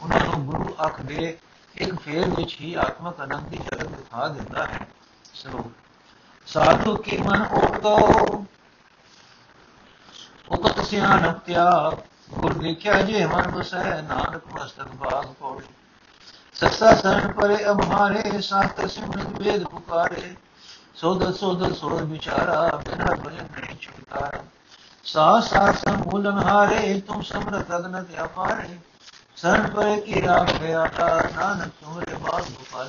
ਉਹਨਾਂ 0.00 0.20
ਨੂੰ 0.20 0.46
ਗੁਰੂ 0.46 0.76
ਅੱਖ 0.86 1.00
ਦੇ 1.00 1.38
ਇੱਕ 1.78 1.94
ਫੇਰ 1.94 2.28
ਵਿੱਚ 2.30 2.56
ਹੀ 2.60 2.74
ਆਤਮਕ 2.74 3.22
ਅਨੰਦ 3.24 3.48
ਦੀ 3.48 3.56
ਝਲਕ 3.56 3.88
ਦਿਖਾ 3.88 4.28
ਦਿੰਦਾ 4.28 4.66
ਹੈ। 4.66 4.86
ਸਰੂਪ 5.34 5.72
ਸਾਧੂ 6.46 6.96
ਕੀ 6.96 7.16
ਮਨ 7.16 7.42
ਉਪਤੋ 7.42 7.96
ਉਪਤ 10.50 10.84
ਸਿਆਣਪ 10.84 11.38
ਤਿਆਗ। 11.38 11.96
ਗੁਰ 12.34 12.54
ਦੇਖਿਆ 12.54 13.00
ਜੇ 13.02 13.26
ਮਨ 13.26 13.50
ਬਸੈ 13.50 14.02
ਨਾਨਕ 14.02 14.46
ਮਸਤਕ 14.52 14.88
ਬਾਗ 14.94 15.32
ਕੋੜ 15.32 15.62
ਸੱਸਾ 16.54 16.94
ਸਰਨ 16.94 17.32
ਪਰੇ 17.32 17.56
ਅਮਹਾਰੇ 17.70 18.40
ਸਾਤ 18.40 18.90
ਸਿਮਰਤ 18.90 19.40
ਵੇਦ 19.40 19.64
ਪੁਕਾਰੇ। 19.64 20.34
ਸੋਦ 20.94 21.34
ਸੋਦ 21.34 21.72
ਸੋਦ 21.74 22.02
ਵਿਚਾਰਾ, 22.02 22.82
ਬਿਨਾ 22.84 23.14
ਭਜਨ 23.14 23.46
ਨਹੀਂ 23.60 23.76
ਛੁਟਕਾਰਾ। 23.80 24.44
ਸਾ 25.04 25.40
ਸਾ 25.40 25.72
ਸਮੂਲਨ 25.72 26.38
ਹਾਰੇ 26.38 27.00
ਤੁਮ 27.00 27.22
ਸਮਰਤ 27.22 27.76
ਅਗਨ 27.76 28.04
ਅਪਾਰੇ 28.24 28.78
ਸਰਨ 29.36 29.66
ਪਰੇ 29.70 29.96
ਕੀ 30.00 30.20
ਰਾਖ 30.22 30.50
ਗਿਆ 30.60 30.84
ਨਾਨਕ 31.36 31.72
ਤੁਮਰੇ 31.80 32.14
ਬਾਗ 32.14 32.44
ਗੋਪਾਲ। 32.50 32.88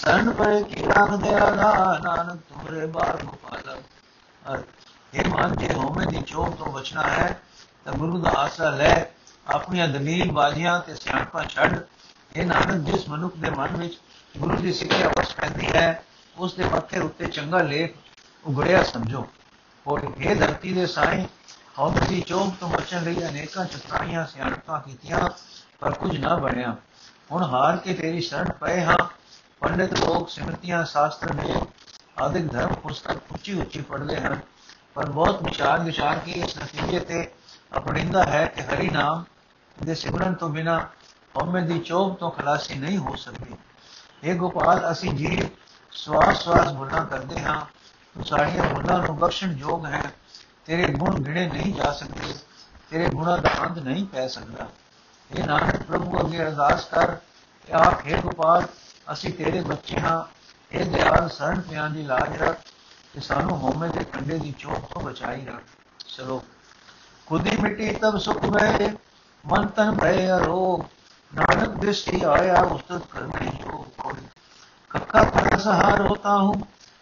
ਸਰਨ 0.00 0.30
ਪਰੇ 0.30 0.62
ਕੀ 0.62 0.82
ਰਾਖ 0.86 1.10
ਦਿਆ 1.16 1.50
ਨਾਨਕ 1.98 2.40
ਤੁਮਰੇ 2.48 2.86
ਬਾਗ 2.86 3.22
ਗੋਪਾਲ। 3.22 4.62
ਇਹ 5.14 5.28
ਮਨ, 5.28 5.56
ਜੇ 5.56 5.68
ਹੋਮੇ 5.74 6.06
ਦੀ 6.06 6.22
ਚੋਟ 6.22 6.56
ਤੋਂ 6.56 6.72
ਬਚਣਾ 6.72 7.02
ਹੈ, 7.02 7.40
ਤਾਂ 7.84 7.92
ਗੁਰੂ 7.92 8.20
ਦਾ 8.22 8.30
ਆਸਰਾ 8.38 8.70
ਲੈ, 8.70 9.04
ਆਪਣੀਆਂ 9.46 9.88
ਦਲੀਲ 9.88 10.32
ਬਾਜ਼ੀਆਂ 10.32 10.78
ਤੇ 10.80 10.94
ਸਿਆਣਪਾਂ 10.94 11.44
ਛੱਡ। 11.44 11.78
ਇਹ 12.36 12.46
ਨਾਨਕ, 12.46 12.90
ਜਿਸ 12.90 13.08
ਮਨੁੱਖ 13.08 13.36
ਦੇ 13.36 13.50
ਮਨ 13.50 13.76
ਵਿੱਚ 13.76 13.98
ਗੁਰੂ 14.38 14.56
ਦੀ 14.56 14.72
ਸਿੱਖਿਆ 14.72 15.08
ਵਸ 15.08 15.34
ਪੈਂਦੀ 15.34 15.66
ਹੈ, 15.66 16.02
ਉਸ 16.36 16.54
ਦੇ 16.54 16.64
ਮੱਥੇ 16.64 17.00
ਉੱਤੇ 17.00 17.26
ਚੰਗਾ 17.26 17.62
ਲੇਖ 17.62 17.94
ਉਗੜਿਆ 18.44 18.82
ਸਮਝੋ। 18.82 19.26
ਔਰ 19.86 20.10
ਇਹ 20.18 20.36
ਧਰਤੀ 20.36 20.72
ਦੇ 20.72 20.86
ਸਾਈਂ 20.86 21.24
ਹਉਦ 21.78 21.98
ਦੀ 21.98 22.20
ਚੋਕ 22.20 22.54
ਤੋਂ 22.60 22.68
ਬਚਣ 22.68 23.02
ਲਈ 23.02 23.28
ਅਨੇਕਾਂ 23.28 23.64
ਚਤਰਾਈਆਂ 23.64 24.26
ਸਿਆਣਪਾਂ 24.26 24.80
ਕੀਤੀਆਂ, 24.80 25.28
ਪਰ 25.80 25.92
ਕੁਝ 25.92 26.18
ਨਾ 26.18 26.34
ਬਣਿਆ। 26.34 26.76
ਹੁਣ 27.32 27.42
ਹਾਰ 27.42 27.76
ਕੇ 27.76 27.94
ਤੇਰੀ 27.94 28.20
ਸ਼ਰਨ 28.20 28.52
ਪਏ 28.52 28.84
ਹਾਂ। 28.84 28.98
ਪੰਡਿਤ 29.60 29.92
ਲੋਕ 29.92 30.30
ਸਿਮਰਤੀਆਂ 30.30 30.84
ਸ਼ਾਸਤਰ 30.84 31.34
ਨੇ 31.34 31.54
ਆਦਿਕ 32.18 32.52
ਧਰਮ 32.52 32.74
ਪੁਸਤਕ 32.74 33.16
ਉੱਚੀ 33.32 33.60
ਉੱਚੀ 33.60 33.82
ਪੜ੍ਹਦੇ 33.82 34.20
ਹਨ। 34.20 34.40
ਪਰ 34.94 35.06
ਬਹੁਤ 35.06 35.42
ਵਿਚਾਰ 35.42 35.80
ਵਿਚਾਰ 35.80 36.18
ਕੀ 36.18 36.30
ਇਸ 36.30 36.58
ਨਤੀਜੇ 36.58 37.00
ਤੇ 37.00 37.32
ਅਪੜਿੰਦਾ 37.76 38.24
ਹੈ 38.24 38.46
ਕਿ 38.46 38.62
ਹਰੀ 38.62 38.88
ਨਾਮ 38.88 39.24
ਦੇ 39.82 39.94
ਸਿਮਰਨ 39.94 40.34
ਤੋਂ 40.34 40.48
ਬਿਨਾ 40.48 40.78
ਹਉਮੈ 41.36 41.60
ਦੀ 41.60 41.78
ਚੋਬ 41.78 42.16
ਤੋਂ 42.16 42.30
ਖਲਾਸੀ 42.30 42.74
ਨਹੀਂ 42.74 42.98
ਹੋ 42.98 43.16
ਸਕਦੀ। 43.16 43.54
ਇਹ 44.24 44.34
ਗੋਪਾਲ, 44.34 44.92
ਅਸੀਂ 44.92 45.10
ਜੀ 45.10 45.48
ਸਵਾਸ 45.92 46.44
ਸਵਾਸ 46.44 46.72
ਬੁਲਾ 46.72 47.04
ਕਰਦੇ 47.04 47.40
ਹਾਂ। 47.40 47.60
ਤੂੰ 48.14 48.24
ਸਾਡੀਆਂ 48.24 48.74
ਭੁੱਲਾਂ 48.74 48.98
ਨੂੰ 48.98 49.16
ਬਖਸ਼ਣ 49.16 49.52
ਯੋਗ 49.52 49.86
ਹੈ। 49.86 50.02
ਤੇਰੇ 50.66 50.86
ਗੁਣ 50.92 51.20
ਗਿਣੇ 51.20 51.46
ਨਹੀਂ 51.46 51.74
ਜਾ 51.74 51.92
ਸਕਦੇ, 51.92 52.34
ਤੇਰੇ 52.90 53.08
ਗੁਣਾ 53.08 53.36
ਦਾ 53.36 53.50
ਅੰਤ 53.60 53.78
ਨਹੀਂ 53.78 54.06
ਪੈ 54.06 54.26
ਸਕਦਾ। 54.28 54.68
ਇਹ 55.30 55.44
ਨਾਨਕ 55.44 55.82
ਪ੍ਰਭੂ, 55.82 56.20
ਅਗੇ 56.20 56.42
ਅਰਦਾਸ 56.42 56.84
ਕਰ 56.84 57.14
ਕਿ 57.68 57.72
ਆਪ 57.72 58.06
ਹੈ 58.06 58.20
ਗੋਪਾਲ, 58.20 58.66
ਅਸੀਂ 59.12 59.32
ਤੇਰੇ 59.32 59.60
ਬੱਚੇ 59.60 60.00
ਹਾਂ। 60.00 60.22
ਇਹ 60.72 60.84
ਦਿਆਲ 60.84 61.28
ਸਰਣ 61.28 61.60
ਪਿਆਂ 61.60 61.88
ਦੀ 61.90 62.02
ਲਾਜ 62.02 62.36
ਰੱਖ 62.36 62.60
ਕਿ 63.14 63.20
ਸਾਨੂੰ 63.20 63.58
ਹਉਮੈ 63.58 63.88
ਦੇ 63.88 64.04
ਕੰਡੇ 64.04 64.38
ਦੀ 64.38 64.52
ਚੋਟ 64.58 64.92
ਤੋਂ 64.94 65.02
ਬਚਾਈ 65.02 65.44
ਰੱਖ। 65.46 65.62
ਚਲੋ, 66.06 66.42
ਖੁਦੀ 67.26 67.56
ਮਿੱਟੀ 67.56 67.90
ਤਬ 67.92 68.18
ਸੁਖ 68.18 68.44
ਮੈਂ 68.44 68.88
ਮਨ 69.44 69.66
ਤਨ 69.66 69.96
ਭੈ 69.96 70.38
ਰੋਗ 70.38 70.82
ਨਾਨਕ 71.32 71.68
ਦ੍ਰਿਸ਼ਟੀ 71.68 72.20
ਆਇਆ 72.22 72.60
ਉਸਤਤ 72.62 73.06
ਕਰਨੇ 73.06 73.50
ਜੋ 73.50 73.86
ਕੋਈ 73.98 74.26
ਕੱਕਾ 74.90 75.22
ਪਰ 75.24 75.58
ਸਹਾਰ 75.58 76.00
ਹੋਤਾ 76.00 76.36
ਹੂੰ, 76.38 76.54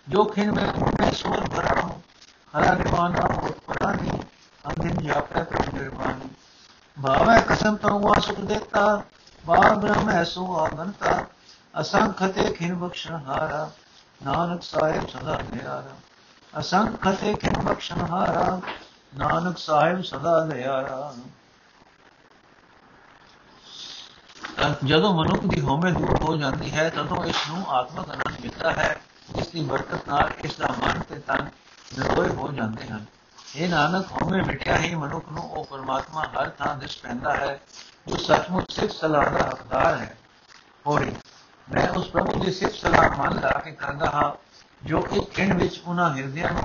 ਜੋ 0.08 0.24
ਖਿਨ 0.24 0.52
ਮੈਂ 0.52 1.10
ਸੋਰ 1.12 1.48
ਭਰਾ 1.48 1.80
ਹੂੰ 1.80 2.02
हूँ 2.49 2.49
हरा 2.53 2.73
निवाना 2.75 3.25
बहुत 3.27 3.57
पुरानी 3.65 4.09
अंतिम 4.65 5.01
जाकर 5.01 5.43
प्रभु 5.45 5.77
निर्मानी 5.77 6.29
भावे 6.97 7.41
कसम 7.49 7.75
तो 7.77 7.89
हुआ 7.95 8.19
सुख 8.21 8.39
देता 8.47 8.85
बार 9.43 9.75
ब्रह्म 9.77 10.11
ऐसो 10.13 10.45
आगनता 10.57 11.13
असंख्यते 11.73 12.49
खिन 12.51 12.75
बख्शन 12.79 13.15
हारा 13.25 13.63
नानक 14.21 14.63
साहेब 14.63 15.07
सदा 15.07 15.37
दयारा 15.45 15.95
असंख्यते 16.53 17.33
खिन 17.35 17.63
बख्शन 17.65 18.01
हारा 18.11 18.45
नानक 19.13 19.57
साहेब 19.59 20.03
सदा 20.03 20.39
दयारा 20.47 20.99
ਜਦੋਂ 24.85 25.13
ਮਨੁੱਖ 25.13 25.43
ਦੀ 25.45 25.59
ਹਉਮੈ 25.61 25.89
ਦੂਰ 25.91 26.21
ਹੋ 26.23 26.35
ਜਾਂਦੀ 26.37 26.71
ਹੈ 26.71 26.89
ਤਦੋਂ 26.89 27.23
ਇਸ 27.25 27.47
ਨੂੰ 27.49 27.65
ਆਤਮਕ 27.69 28.09
ਆਨੰਦ 28.09 28.39
ਮਿਲਦਾ 28.41 28.71
ਹੈ 28.71 28.95
ਜਿਸ 29.35 29.47
ਦੀ 29.47 29.63
ਬਰਕਤ 29.63 30.07
ਨਾਲ 30.09 30.31
ਇਸ 30.43 30.55
ਦਾ 30.57 30.67
ਮਨ 30.79 30.99
ਤੇ 30.99 31.19
ਤਨ 31.19 31.49
ਨਿਰੋਏ 31.98 32.28
ਹੋ 32.28 32.52
ਜਾਂਦੇ 32.52 32.86
ਹਨ 32.86 33.04
ਇਹ 33.56 33.68
ਨਾਨਕ 33.68 34.06
ਹੋਵੇਂ 34.12 34.42
ਮਿਟਿਆ 34.42 34.78
ਹੀ 34.78 34.94
ਮਨੁੱਖ 34.94 35.32
ਨੂੰ, 35.32 35.50
ਉਹ 35.50 35.64
ਪਰਮਾਤਮਾ 35.64 36.24
ਹਰ 36.24 36.48
ਥਾਂ 36.48 36.76
ਦਿਸ 36.76 36.96
ਪੈਂਦਾ 36.96 37.36
ਹੈ। 37.36 37.60
ਜੋ 38.06 38.16
ਸੱਚਮੁੱਚ 38.16 38.72
ਸਿਫਤ 38.72 38.94
ਸਲਾਹ 38.94 39.30
ਦਾ 39.30 39.38
ਹੱਕਦਾਰ 39.38 39.98
ਹੈ। 39.98 40.16
ਹੋਰੀ, 40.86 41.16
ਮੈਂ 41.74 41.88
ਉਸ 41.88 42.10
ਪ੍ਰਭੂ 42.10 42.44
ਦੀ 42.44 42.52
ਸਿਫਤ 42.52 42.74
ਸਲਾਹ 42.74 43.16
ਮੰਨ 43.18 43.40
ਲਾ 43.40 43.50
ਕੇ 43.50 43.70
ਕਰਦਾ 43.70 44.10
ਹਾਂ, 44.10 44.32
ਜੋ 44.86 45.00
ਕਿ 45.00 45.20
ਖਿੰਡ 45.20 45.62
ਵਿੱਚ 45.62 45.82
ਉਹਨਾਂ 45.84 46.16
ਹਿਰਦਿਆਂ 46.16 46.52
ਨੂੰ 46.52 46.62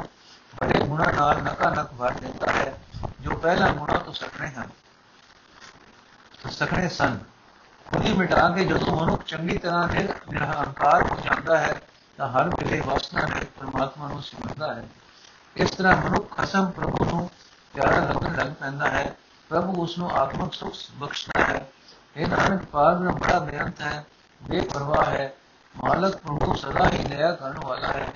ਬੜੇ 0.61 0.79
ਗੁਣਾ 0.79 1.11
ਨਾਲ 1.11 1.43
ਨਕਾ 1.43 1.69
ਨਕ 1.69 1.93
ਭਰ 1.93 2.11
ਦਿੰਦਾ 2.11 2.51
ਹੈ, 2.51 2.81
ਜੋ 3.21 3.31
ਪਹਿਲਾਂ 3.31 3.73
ਗੁਣਾ 3.73 3.97
ਤੋਂ 3.97 4.13
ਸਕਣੇ 4.13 4.47
ਹਨ। 4.47 4.69
ਸਕਣੇ 6.51 6.89
ਸਨ। 6.89 7.19
ਉਹਦੀ 7.95 8.13
ਮਿਟਾ 8.13 8.49
ਕੇ 8.49 8.65
ਜਦੋਂ 8.65 9.01
ਮਨੁੱਖ 9.01 9.23
ਚੰਗੀ 9.23 9.57
ਤਰ੍ਹਾਂ 9.57 9.87
ਦੇ 9.87 10.09
ਨਿਰਹੰਕਾਰ 10.31 11.03
ਹੋ 11.03 11.15
ਜਾਂਦਾ 11.15 11.57
ਹੈ, 11.57 11.81
ਤਾਂ 12.17 12.29
ਹਰ 12.29 12.49
ਵੇਲੇ 12.49 12.79
ਵਾਸਨਾ 12.79 13.21
ਦੇ 13.21 13.45
ਪਰਮਾਤਮਾ 13.59 14.07
ਨੂੰ 14.07 14.23
ਸਿਮਰਦਾ 14.23 14.73
ਹੈ। 14.73 14.85
ਇਸ 15.57 15.69
ਤਰ੍ਹਾਂ 15.69 15.97
ਮਨੁੱਖ 15.97 16.37
ਖਸਮ 16.37 16.71
ਪ੍ਰਭੂ 16.71 17.05
ਨੂੰ 17.05 17.31
ਪਿਆਰਾ 17.73 17.97
ਲੱਗਣ 17.97 18.35
ਲੱਗ 18.35 18.51
ਪੈਂਦਾ 18.53 18.89
ਹੈ, 18.89 19.15
ਪ੍ਰਭੂ 19.49 19.83
ਉਸ 19.83 19.97
ਨੂੰ 19.97 20.11
ਆਤਮਿਕ 20.11 20.53
ਸੁਖ 20.53 20.73
ਬਖਸ਼ਦਾ 20.93 21.43
ਹੈ। 21.43 21.69
ਇਹ 22.15 22.27
ਨਾਨਕ, 22.27 22.65
ਪਾਰ 22.65 22.95
ਬੜਾ 22.95 23.39
ਬੇਅੰਤ 23.39 23.81
ਹੈ, 23.81 24.05
ਬੇਪਰਵਾਹ 24.43 25.05
ਹੈ, 25.05 25.33
ਮਾਲਕ 25.83 26.17
ਪ੍ਰਭੂ 26.17 26.53
ਸਦਾ 26.53 26.89
ਹੀ 26.93 27.03
ਦਇਆ 27.03 27.31
ਕਰਨ 27.31 27.59
ਵਾਲਾ 27.63 27.87
ਹੈ। 27.87 28.13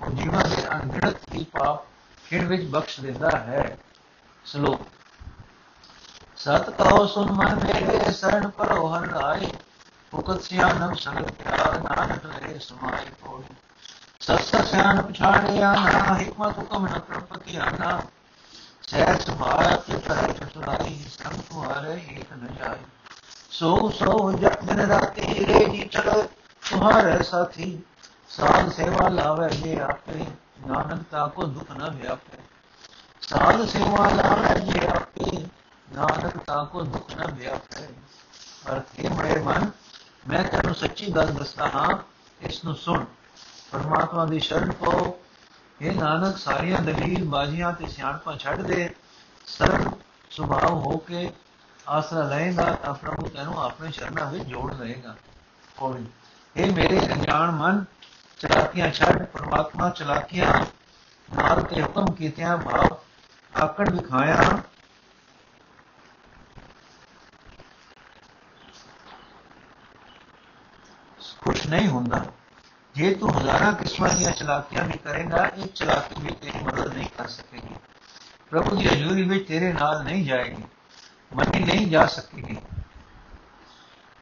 ਉਹ 0.00 0.10
ਜੀਵਾਂ 0.10 0.44
ਦੇ 0.44 0.68
ਅਣਗਿਣਤ 0.68 1.34
ਹੀ 1.34 1.44
ਪਾਪ 1.44 1.84
ਖਿੰਡ 2.28 2.48
ਵਿੱਚ 2.48 2.64
ਬਖਸ਼ 2.64 3.00
ਦਿੰਦਾ 3.00 3.30
ਹੈ। 3.30 3.78
ਸ਼ਲੋਕ 4.44 4.80
ਸਤ 6.36 6.70
ਕਹੋ 6.70 7.06
ਸੁਨ 7.06 7.32
ਮਨ 7.32 7.54
ਮੇਰੇ 7.54 8.12
ਸਰਣ 8.12 8.48
ਪਰੋ 8.48 8.86
ਹਰ 8.86 9.06
ਰਾਏ, 9.06 9.52
ਭੁਗਤ 10.10 10.42
ਸਿਆਨਮ 10.42 10.94
ਸੰਗ 10.94 11.16
ਪਿਆਰ 11.16 11.80
ਨਾਨਕ 11.80 12.26
ਲੈ 12.26 12.58
ਸਮਾਈ 12.58 13.06
ਕੋੜੀ 13.22 13.54
ਸਤ 14.20 14.40
ਸਿਆਣ 14.40 14.64
ਸਿਆਨ 14.64 15.00
ਪਛਾੜਿਆ 15.02 15.72
ਨਾ 15.74 16.14
ਹਿਕਮਤ 16.14 16.58
ਹੁਕਮ 16.58 16.86
ਨ 16.86 16.98
ਪ੍ਰਪਤੀ 16.98 17.56
ਆਨਾ 17.56 18.00
ਸਹਿ 18.88 19.18
ਸੁਭਾਅ 19.20 19.76
ਤੇ 19.76 19.98
ਕਰੇ 19.98 20.32
ਚਤੁਰਾਈ 20.32 20.94
ਸੰਗ 21.08 21.40
ਤੁਹਾਰੇ 21.50 21.92
ਏਕ 22.10 22.32
ਨ 22.32 22.48
ਜਾਏ 22.58 22.78
ਸੋ 23.50 23.90
ਸੋ 23.90 24.30
ਜਪ 24.32 24.64
ਦਿਨ 24.64 24.80
ਰਾਤੀ 24.80 25.46
ਰੇ 25.46 25.64
ਜੀ 25.66 25.82
ਚਲੋ 25.84 26.22
ਤੁਹਾਰੇ 26.62 27.22
ਸਾਥੀ, 27.22 27.78
ਸਾਧ 28.30 28.70
ਸੇਵਾ 28.72 29.08
ਲਾਵੇ, 29.08 29.48
ਜੇ 29.50 29.78
ਆਪੇ 29.80 30.24
ਨਾਨਕ 30.66 31.02
ਤਾ 31.10 31.26
ਕੋ 31.26 31.44
ਦੁਖ 31.46 31.70
ਨ 31.72 31.90
ਵਿਆਪੇ 31.92 32.38
ਸਾਧ 33.22 33.64
ਸੇਵਾ 33.66 34.08
ਲਾਵੇ 34.10 34.60
ਜੇ 34.62 34.86
ਆਪੇ 34.86 35.44
ਨਾਨਕ 35.88 36.36
ਤਾਂ 36.46 36.64
ਕੋ 36.66 36.82
ਦੁੱਖ 36.82 37.14
ਨਾ 37.16 37.26
ਵਿਆਪੇ 37.32 37.86
ਅਰਥ 38.66 38.98
ਇਹ 38.98 39.40
ਮਨ, 39.40 39.70
ਮੈਂ 40.28 40.42
ਤੈਨੂੰ 40.44 40.74
ਸੱਚੀ 40.74 41.10
ਗੱਲ 41.10 41.32
ਦੱਸਦਾ 41.32 41.68
ਹਾਂ 41.68 41.88
ਇਸ 42.40 42.64
ਨੂੰ 42.64 42.74
ਸੁਣ। 42.76 43.04
ਪਰਮਾਤਮਾ 43.72 44.24
ਦੀ 44.24 44.40
ਸ਼ਰਨ 44.40 44.72
ਪਾਓ। 44.72 45.18
ਇਹ 45.80 45.92
ਨਾਨਕ, 45.92 46.36
ਸਾਰੀਆਂ 46.36 46.78
ਦਲੀਲ 46.78 47.24
ਬਾਜ਼ੀਆਂ 47.24 47.72
ਤੇ 47.72 47.86
ਸਿਆਣਪਾਂ 47.86 48.36
ਛੱਡ 48.38 48.62
ਦੇ। 48.62 48.94
ਸਰਬ 49.46 49.92
ਸੁਭਾਵ 50.30 50.74
ਹੋ 50.74 50.96
ਕੇ 50.96 51.30
ਆਸਰਾ 51.88 52.22
ਲਏਗਾ 52.22 52.72
ਤਾਂ 52.72 52.94
ਪ੍ਰਭੂ 52.94 53.28
ਤੈਨੂੰ 53.28 53.64
ਆਪਣੇ 53.64 53.92
ਸ਼ਰਨਾਂ 53.92 54.30
ਵਿੱਚ 54.30 54.44
ਜੋੜ 54.44 54.74
ਲਏਗਾ। 54.74 55.16
ਕੋਈ 55.76 56.04
ਇਹ 56.56 56.72
ਮੇਰੇ 56.72 56.98
ਅਣਜਾਣ 56.98 57.50
ਮਨ, 57.50 57.84
ਚਲਾਕੀਆਂ 58.38 58.92
ਛੱਡ, 58.92 59.24
ਪਰਮਾਤਮਾ 59.24 59.90
ਚਲਾਕੀਆਂ। 59.90 60.66
ਨਾਲ 61.36 61.62
ਤੇ 61.62 61.82
ਹੁਕਮ 61.82 62.12
ਕੀਤਿਆਂ 62.14 62.58
ਭਾਵ 62.58 62.96
ਆਕੜ 63.62 63.90
ਵਿਖਾਇਆ। 63.90 64.62
ਖੁਸ਼ 71.40 71.66
ਨਹੀਂ 71.66 71.88
ਹੁੰਦਾ। 71.88 72.24
ਜੇ 72.94 73.12
ਤੂੰ 73.14 73.30
ਹਜ਼ਾਰਾਂ 73.30 73.72
ਕਿਸਮਾਂ 73.72 74.08
ਦੀਆਂ 74.10 74.30
ਚਲਾਕੀਆਂ 74.30 74.84
ਵੀ 74.84 74.98
ਕਰੇਗਾ 74.98 75.44
ਇੱਕ 75.56 75.72
ਚਲਾਕੀ 75.74 76.22
ਵੀ 76.22 76.32
ਤੇਰੀ 76.32 76.64
ਮਦਦ 76.64 76.94
ਨਹੀਂ 76.94 77.08
ਕਰ 77.18 77.28
ਸਕੇਗੀ। 77.28 77.74
ਪ੍ਰਭੂ 78.50 78.76
ਦੀ 78.76 78.86
ਹਜ਼ੂਰੀ 78.88 79.22
ਵਿੱਚ 79.22 79.46
ਤੇਰੇ 79.48 79.72
ਨਾਲ 79.72 80.02
ਨਹੀਂ 80.04 80.24
ਜਾਏਗੀ, 80.26 80.62
ਮੰਨੀ 81.32 81.64
ਨਹੀਂ 81.64 81.86
ਜਾ 81.86 82.06
ਸਕੇਗੀ। 82.06 82.56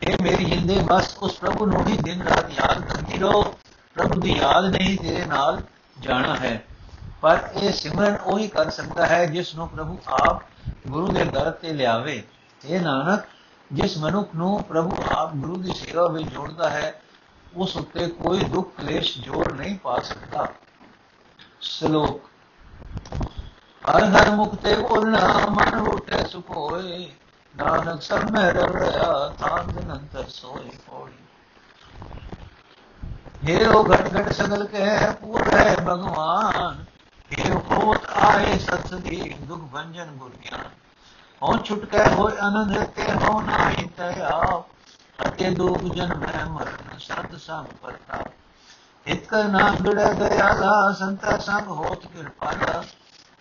ਇਹ 0.03 0.17
ਮੇਰੀ 0.23 0.51
ਹਿੰਦੇ 0.53 0.79
ਬਸ 0.85 1.17
ਉਸ 1.19 1.39
ਪ੍ਰਭੂ 1.39 1.67
ਨੂੰ 1.67 1.87
ਹੀ 1.87 1.97
ਦਿਨ 1.97 2.23
ਰਾਤ 2.23 2.51
ਯਾਦ 2.51 2.85
ਕਰਦੀ 2.85 3.19
ਰਹੋ। 3.19 3.43
ਪ੍ਰਭੂ 3.97 4.21
ਦੀ 4.21 4.33
ਯਾਦ 4.33 4.65
ਨਹੀਂ 4.67 4.97
ਤੇਰੇ 4.99 5.25
ਨਾਲ 5.25 5.63
ਜਾਣਾ 6.01 6.37
ਹੈ, 6.37 6.63
ਪਰ 7.21 7.49
ਇਹ 7.55 7.73
ਸਿਮਰਨ 7.73 8.17
ਉਹੀ 8.17 8.49
ਕਰ 8.49 8.71
ਸਕਦਾ 8.71 9.07
ਹੈ 9.07 9.25
ਜਿਸ 9.27 9.55
ਨੂੰ 9.55 9.69
ਪ੍ਰਭੂ 9.69 9.99
ਆਪ 10.21 10.43
ਗੁਰੂ 10.87 11.13
ਦੇ 11.13 11.25
ਦਰ 11.25 11.51
ਤੇ 11.53 11.73
ਲਿਆਵੇ। 11.73 12.23
ਇਹ 12.65 12.81
ਨਾਨਕ, 12.81 13.25
ਜਿਸ 13.73 13.97
ਮਨੁੱਖ 13.99 14.35
ਨੂੰ 14.35 14.63
ਪ੍ਰਭੂ 14.65 14.97
ਆਪ 15.11 15.35
ਗੁਰੂ 15.35 15.57
ਦੀ 15.57 15.73
ਸੇਵਾ 15.73 16.07
ਵਿੱਚ 16.09 16.29
ਜੋੜਦਾ 16.29 16.71
ਹੈ 16.71 17.01
ਉਸ 17.54 17.76
ਉੱਤੇ 17.78 18.08
ਕੋਈ 18.08 18.40
ਦੁੱਖ 18.44 18.70
ਕਲੇਸ਼ 18.78 19.18
ਜੋੜ 19.20 19.52
ਨਹੀਂ 19.52 19.78
ਪਾ 19.80 20.00
ਸਕਦਾ 20.00 20.48
ਸ਼ਲੋਕ 21.62 22.30
ਹਰ 23.84 24.04
ਹਰ 24.06 24.32
ਮੁਕਤੇ 24.32 24.76
ਬੋਲਣਾ 24.76 25.46
ਮਨ 25.50 25.80
ਉਠੇ 25.80 26.24
ਸੁਖ 26.30 26.50
ਹੋਏ 26.50 27.10
ਨਾਨਕ 27.56 28.02
ਸਭ 28.02 28.32
ਮੈਂ 28.32 28.52
ਰਵਿਆ 28.54 29.34
ਤਾਂ 29.40 29.64
ਦਿਨੰਤਰ 29.64 30.28
ਸੋਏ 30.30 30.70
ਪੋੜੀ 30.88 31.24
हेरो 33.44 33.80
घट 33.84 34.06
घट 34.10 34.28
सगल 34.32 34.62
के 34.66 34.84
पूर 35.14 35.48
है 35.50 35.72
भगवान 35.86 36.78
हे 37.32 37.50
होत 37.64 38.06
आए 38.20 38.54
सत्सदी 38.60 39.18
दुख 39.48 39.66
भंजन 39.72 40.14
गुर 40.18 40.32
ज्ञान 40.44 40.70
ਹੋ 41.42 41.58
ਛੁਟਕੈ 41.58 42.04
ਹੋਇ 42.10 42.38
ਆਨੰਦ 42.40 42.84
ਤੇ 42.84 43.06
ਹੋ 43.14 43.42
ਨਾਹੀ 43.42 43.88
ਤੈ 43.98 44.10
ਆਪ 44.24 44.77
ਅਤੇ 45.27 45.51
ਦੁਖ 45.51 45.83
ਜਨ 45.83 46.15
ਮੈਂ 46.15 46.47
ਮਰਨ, 46.47 46.99
ਸਤ 46.99 47.37
ਸੰਗ 47.41 47.67
ਪਰਤਾ। 47.67 48.25
ਇਤ 49.07 49.27
ਕਰ 49.27 49.45
ਨਾਮ 49.45 49.77
ਜੁੜੈ 49.77 50.13
ਦਇਆਲਾ, 50.13 50.93
ਸੰਤਾ 50.93 51.39
ਸੰਗ 51.39 51.69
ਹੋਤ 51.69 52.07
ਕਿਰਪਾਲਾ। 52.07 52.85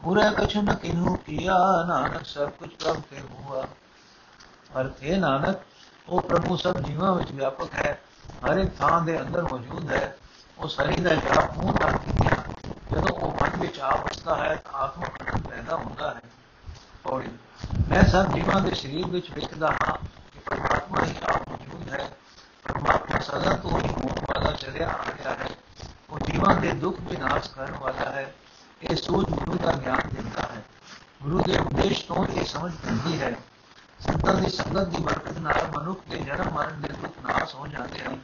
ਪੂਰੇ 0.03 0.21
ਕਛੁ 0.37 0.61
ਨ 0.61 0.75
ਕਿਨੂ 0.75 1.15
ਕੀਆ, 1.15 1.57
ਨਾਨਕ 1.87 2.25
ਸਭ 2.25 2.49
ਕੁਛ 2.49 2.69
ਪ੍ਰਭ 2.69 3.01
ਤੇ 3.09 3.21
ਹੁਆ। 3.21 3.67
ਅਰਥੇ 4.81 5.17
ਨਾਨਕ, 5.17 5.57
ਉਹ 6.09 6.21
ਪ੍ਰਭੂ 6.21 6.57
ਸਭ 6.57 6.77
ਜੀਵਾਂ 6.77 7.15
ਵਿੱਚ 7.15 7.31
ਵਿਆਪਕ 7.31 7.73
ਹੈ। 7.73 8.01
ਹਰ 8.45 8.57
ਇੱਕ 8.57 8.77
ਥਾਂ 8.77 9.01
ਦੇ 9.01 9.21
ਅੰਦਰ 9.21 9.43
ਮੌਜੂਦ 9.43 9.91
ਹੈ। 9.91 10.17
ਉਹ 10.57 10.67
ਸਰੀ 10.67 10.95
ਦਾ 10.95 11.15
ਜਾਪ 11.15 11.57
ਮੂੰਹ 11.57 11.73
ਨਾਲ 11.79 11.97
ਕੀਤਾ 11.97 12.43
ਜਦੋਂ 12.91 13.15
ਉਹ 13.15 13.31
ਮਨ 13.31 13.59
ਵਿੱਚ 13.59 13.79
ਆ 13.79 13.95
ਵਸਦਾ 13.95 14.35
ਹੈ, 14.35 14.55
ਤਾਂ 14.55 14.73
ਆਤਮਿਕ 14.73 15.21
ਆਨੰਦ 15.21 15.47
ਪੈਦਾ 15.47 15.75
ਹੁੰਦਾ 15.75 16.13
ਹੈ। 16.13 16.21
ਔੜੀ 17.05 17.29
ਮੈਂ 17.89 18.03
ਸਭ 18.03 18.33
ਜੀਵਾਂ 18.33 18.61
ਦੇ 18.61 18.75
ਸਰੀਰ 18.75 19.07
ਵਿੱਚ 19.07 19.31
ਵੇਖਦਾ 19.31 19.67
ਹਾਂ 19.67 19.97
ਕਿ 20.33 20.39
ਪਰਮਾਤਮਾ 20.45 21.05
ਹੀ 21.05 21.15
ਆਪ 21.23 21.46
ਮੌਜੂਦ 21.87 21.89
ਹੈ 21.91 22.09
ਪਰਮਾਤਮਾ 22.65 23.19
ਸਦਾ 23.21 23.55
ਤੋਂ 23.55 23.79
ਹੀ 23.79 23.89
ਹੋਣ 23.89 24.19
ਵਾਲਾ 24.23 24.51
ਚੱਲਿਆ 24.51 24.87
ਆ 24.89 25.03
ਰਿਹਾ 25.07 25.33
ਹੈ 25.33 25.49
ਉਹ 26.09 26.19
ਜੀਵਾਂ 26.21 26.55
ਦੇ 26.55 26.71
ਦੁੱਖ 26.75 26.99
ਵਿਨਾਸ਼ 27.01 27.49
ਕਰਨ 27.49 27.73
ਵਾਲਾ 27.73 28.11
ਹੈ 28.11 28.31
ਇਹ 28.81 28.95
ਸੂਝ 28.95 29.23
ਗੁਰੂ 29.25 29.57
ਦਾ 29.57 29.71
ਗਿਆਨ 29.75 30.09
ਦਿੰਦਾ 30.13 30.47
ਹੈ 30.53 30.63
ਗੁਰੂ 31.23 31.41
ਦੇ 31.41 31.57
ਉਪਦੇਸ਼ 31.57 32.03
ਤੋਂ 32.05 32.25
ਇਹ 32.27 32.45
ਸਮਝ 32.45 32.71
ਪੈਂਦੀ 32.75 33.19
ਹੈ 33.21 33.35
ਸੰਤਾਂ 33.99 34.33
ਦੀ 34.33 34.49
ਸੰਗਤ 34.49 34.87
ਦੀ 34.87 35.03
ਬਰਕਤ 35.03 35.37
ਨਾਲ 35.39 35.67
ਮਨੁੱਖ 35.77 36.01
ਦੇ 36.09 36.17
ਜਨਮ 36.19 36.53
ਮਰਨ 36.53 36.81
ਦੇ 36.81 36.93
ਦੁੱਖ 36.93 37.19
ਨਾਸ 37.21 37.55
ਹੋ 37.55 37.67
ਜਾਂਦੇ 37.67 37.99
ਹਨ 37.99 38.19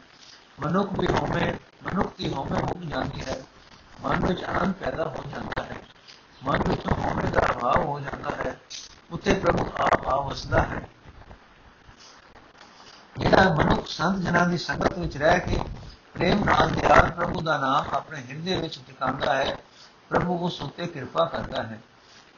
ਮਨੁੱਖ 0.60 0.91
ਵੀ 1.00 1.08
ਹੋਵੇ 1.10 1.53
ਮਨੁੱਖ 1.84 2.17
ਦੀ 2.17 2.34
ਹੋਵੇ 2.34 2.62
ਮੁੱਕ 2.62 2.84
ਜਾਂਦੀ 2.86 3.22
ਹੈ 3.22 3.38
ਮਨ 4.01 4.25
ਵਿੱਚ 4.25 4.43
ਆਨੰਦ 4.43 4.74
ਪੈਦਾ 4.75 5.05
ਹੋ 5.08 5.24
ਜਾਂਦਾ 5.29 5.63
ਹੈ 5.63 5.77
ਮਨ 6.43 6.67
ਵਿੱਚ 6.67 6.88
ਹੋਵੇ 6.88 7.32
ਦਾ 7.32 7.48
ਭਾਵ 7.53 7.86
ਹੋ 7.86 8.00
ਜਾਂਦਾ 8.00 8.36
ਹੈ 8.36 8.58
ਉੱਥੇ 9.12 9.34
ਪ੍ਰਭੂ 9.36 9.72
ਆਪ 9.79 10.08
ਆ 10.08 10.20
ਵਸਦਾ 10.20 10.62
ਹੈ 10.62 10.88
ਜਿਹੜਾ 13.33 13.53
ਮਨੁੱਖ 13.53 13.87
ਸੰਤ 13.87 14.17
ਜਨਾਂ 14.17 14.47
ਦੀ 14.47 14.57
ਸੰਗਤ 14.57 14.97
ਵਿੱਚ 14.97 15.17
ਰਹਿ 15.17 15.39
ਕੇ 15.39 15.59
ਪ੍ਰੇਮ 16.13 16.43
ਨਾਲ 16.43 16.69
ਦਿਆਲ 16.69 17.11
ਪ੍ਰਭੂ 17.11 17.41
ਦਾ 17.41 17.57
ਨਾਮ 17.57 17.85
ਆਪਣੇ 17.93 18.21
ਹਿਰਦੇ 18.29 18.55
ਵਿੱਚ 18.55 18.79
ਟਿਕਾਉਂਦਾ 18.87 19.35
ਹੈ, 19.35 19.57
ਪ੍ਰਭੂ 20.09 20.37
ਉਸ 20.37 20.61
ਉੱਤੇ 20.61 20.87
ਕਿਰਪਾ 20.87 21.25
ਕਰਦਾ 21.25 21.63
ਹੈ। 21.63 21.81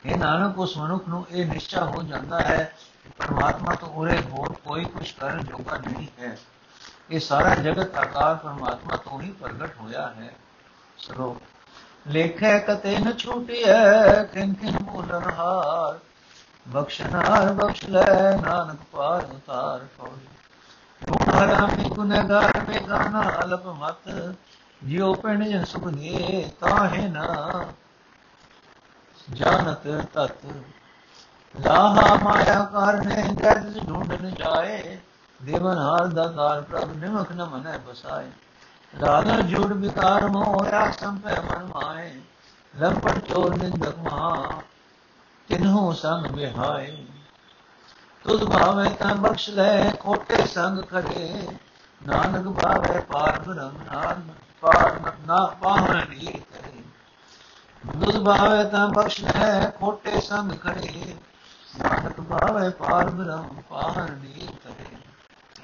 ਇਹ 0.05 0.17
ਨਾਨਕ, 0.17 0.59
ਉਸ 0.59 0.77
ਮਨੁੱਖ 0.77 1.07
ਨੂੰ 1.07 1.25
ਇਹ 1.29 1.45
ਨਿਸ਼ਚਾ 1.45 1.85
ਹੋ 1.85 2.03
ਜਾਂਦਾ 2.03 2.39
ਹੈ 2.39 2.73
ਕਿ 3.03 3.09
ਪਰਮਾਤਮਾ 3.17 3.75
ਤੋਂ 3.75 3.87
ਉਰੇ 3.87 4.21
ਹੋਰ 4.31 4.53
ਕੋਈ 4.53 4.85
ਕੁਝ 4.85 5.11
ਕਰਨ 5.11 5.43
ਜੋਗਾ 5.43 5.77
ਨਹੀਂ 5.77 6.07
ਹੈ। 6.19 6.37
ਇਹ 7.09 7.19
ਸਾਰਾ 7.19 7.55
ਜਗਤ 7.55 7.95
ਆਕਾਰ 7.95 8.35
ਪਰਮਾਤਮਾ 8.35 8.95
ਤੋਂ 8.95 9.21
ਹੀ 9.21 9.31
ਪ੍ਰਗਟ 9.31 9.77
ਹੋਇਆ 9.79 10.07
ਹੈ। 10.07 10.33
ਸਰੋ 10.97 11.41
ਲੇਖੇ 12.07 12.59
ਕਤੇ 12.59 12.97
ਨ 12.97 13.17
ਛੂਟਿਐ 13.17 14.23
ਕਿਨ 14.23 14.53
ਕਿਨ 14.53 14.77
ਮੂਲਨ 14.81 15.21
ਹਾਰ 15.37 15.99
ਬਖਸ਼ਨਾਰ 16.67 17.53
ਬਖਸ਼ 17.53 17.85
ਲੈ, 17.85 18.37
ਨਾਨਕ 18.37 18.79
ਪਾਰ 18.91 19.25
ਉਤਾਰ 19.25 19.79
ਕੋਈ 19.79 20.27
ਗੁਨਾਹ 21.35 21.67
ਮੇ 21.67 21.89
ਗੁਨਹਗਾਰ 21.89 22.61
ਮੇ 22.67 22.79
ਗਾਨਾ 22.89 23.21
ਅਲਪ 23.43 23.65
ਮਤ 23.79 24.09
ਜਿਉ 24.81 25.13
ਪਿੰਡ 25.13 25.43
ਜਨ 25.43 25.63
ਸੁਖ 25.63 25.87
ਦੇ 25.87 26.49
ਤਾਹੇ 26.59 27.07
ਨਾ 27.07 27.65
ਜਾਣਤ 29.27 29.87
ਤਤ 30.13 30.45
ਲਾਹਾ 31.55 32.15
ਮਾਇਆ 32.15 32.63
ਕਰਨੇ 32.73 33.23
ਦਰਦ 33.33 33.77
ਢੂੰਡਨ 33.87 34.33
ਜਾਏ 34.35 34.97
ਦੇਵਨ 35.39 35.77
ਹਾਰ 35.77 36.07
ਦਾ 36.07 36.25
ਦਾਰ 36.27 36.61
ਪ੍ਰਭ 36.61 36.95
ਨਿਮਖ 36.95 37.31
ਨ 37.31 37.45
ਮਨੈ 37.45 37.77
ਬਸਾਏ 37.77 38.29
ਰਾਧਾ 38.93 39.39
ਜੁੜ 39.41 39.71
ਵਿਕਾਰ 39.73 40.27
ਮੋਇਆ 40.27 40.89
ਸੰਪੈ 40.91 41.39
ਮਨ 41.41 41.65
ਮਾਏ 41.65 42.09
ਲੰਪਟ 42.73 43.19
ਚੋਰ 43.25 43.55
ਨਿੰਦਕ 43.57 43.97
ਮਾ 44.03 44.61
ਤਿਨਹੋ 45.49 45.91
ਸੰਗ 45.93 46.25
ਬਿਹਾਏ 46.27 46.95
ਤੁਧ 48.25 48.43
ਭਾਵੇਂ 48.43 48.89
ਤਾਂ 48.89 49.15
ਬਖਸ਼ 49.15 49.49
ਲੈ, 49.49 49.91
ਖੋਟੇ 49.91 50.45
ਸੰਗ 50.47 50.83
ਖੜੇ 50.91 51.47
ਨਾਨਕ 52.07 52.47
ਭਾਵੇ 52.47 52.99
ਪਾਰ 52.99 53.39
ਬ੍ਰਹਮ 53.39 53.77
ਨਾਮ 53.93 54.21
ਪਾਰ 54.61 54.99
ਨਾ 55.27 55.45
ਪਾਹਣ 55.61 56.09
ਨੀ 56.09 56.25
ਕਰੇ। 56.25 56.81
ਤੁਧ 57.83 58.23
ਭਾਵੇਂ 58.23 58.65
ਤਾਂ 58.65 58.87
ਬਖਸ਼ 58.87 59.21
ਲੈ, 59.21 59.69
ਖੋਟੇ 59.69 60.21
ਸੰਗ 60.21 60.51
ਕਰੇ 60.51 61.15
ਨਾਨਕ 61.81 62.21
ਭਾਵੇ 62.21 62.69
ਪਾਰ 62.69 63.09
ਬ੍ਰਹਮ 63.09 63.61
ਪਾਹਣ 63.69 64.11
ਨੀ 64.11 64.47
ਕਰੇ। 64.63 64.97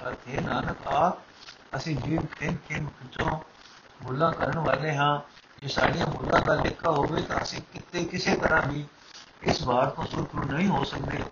ਅਰਥੇ 0.08 0.40
ਨਾਨਕ 0.40 0.86
ਆਪ, 0.86 1.18
ਅਸੀਂ 1.76 1.96
ਜੀਵ 1.96 2.20
ਖੇਮ 2.38 2.56
ਖੇਮ 2.68 2.86
ਤੋਂ 3.18 3.38
ਭੁੱਲਾਂ 4.04 4.32
ਕਰਨ 4.32 4.58
ਵਾਲੇ 4.58 4.96
ਹਾਂ। 4.96 5.20
ਜੇ 5.62 5.68
ਸਾਡੀਆਂ 5.68 6.06
ਭੁੱਲਾਂ 6.06 6.40
ਦਾ 6.40 6.54
ਲੇਖਾ 6.54 6.90
ਹੋਵੇ 6.90 7.22
ਤਾਂ 7.22 7.42
ਅਸੀਂ 7.42 7.62
ਕਿਤੇ 7.72 8.04
ਕਿਸੇ 8.04 8.36
ਤਰ੍ਹਾਂ 8.36 8.62
ਵੀ 8.62 8.84
ਇਸ 9.42 9.62
ਵਾਰ 9.62 9.90
ਤੋਂ 9.90 10.04
ਸੁਰਖਰੂ 10.04 10.42
ਨਹੀਂ 10.42 10.68
ਹੋ 10.68 10.84
ਸਕਦੇ। 10.84 11.24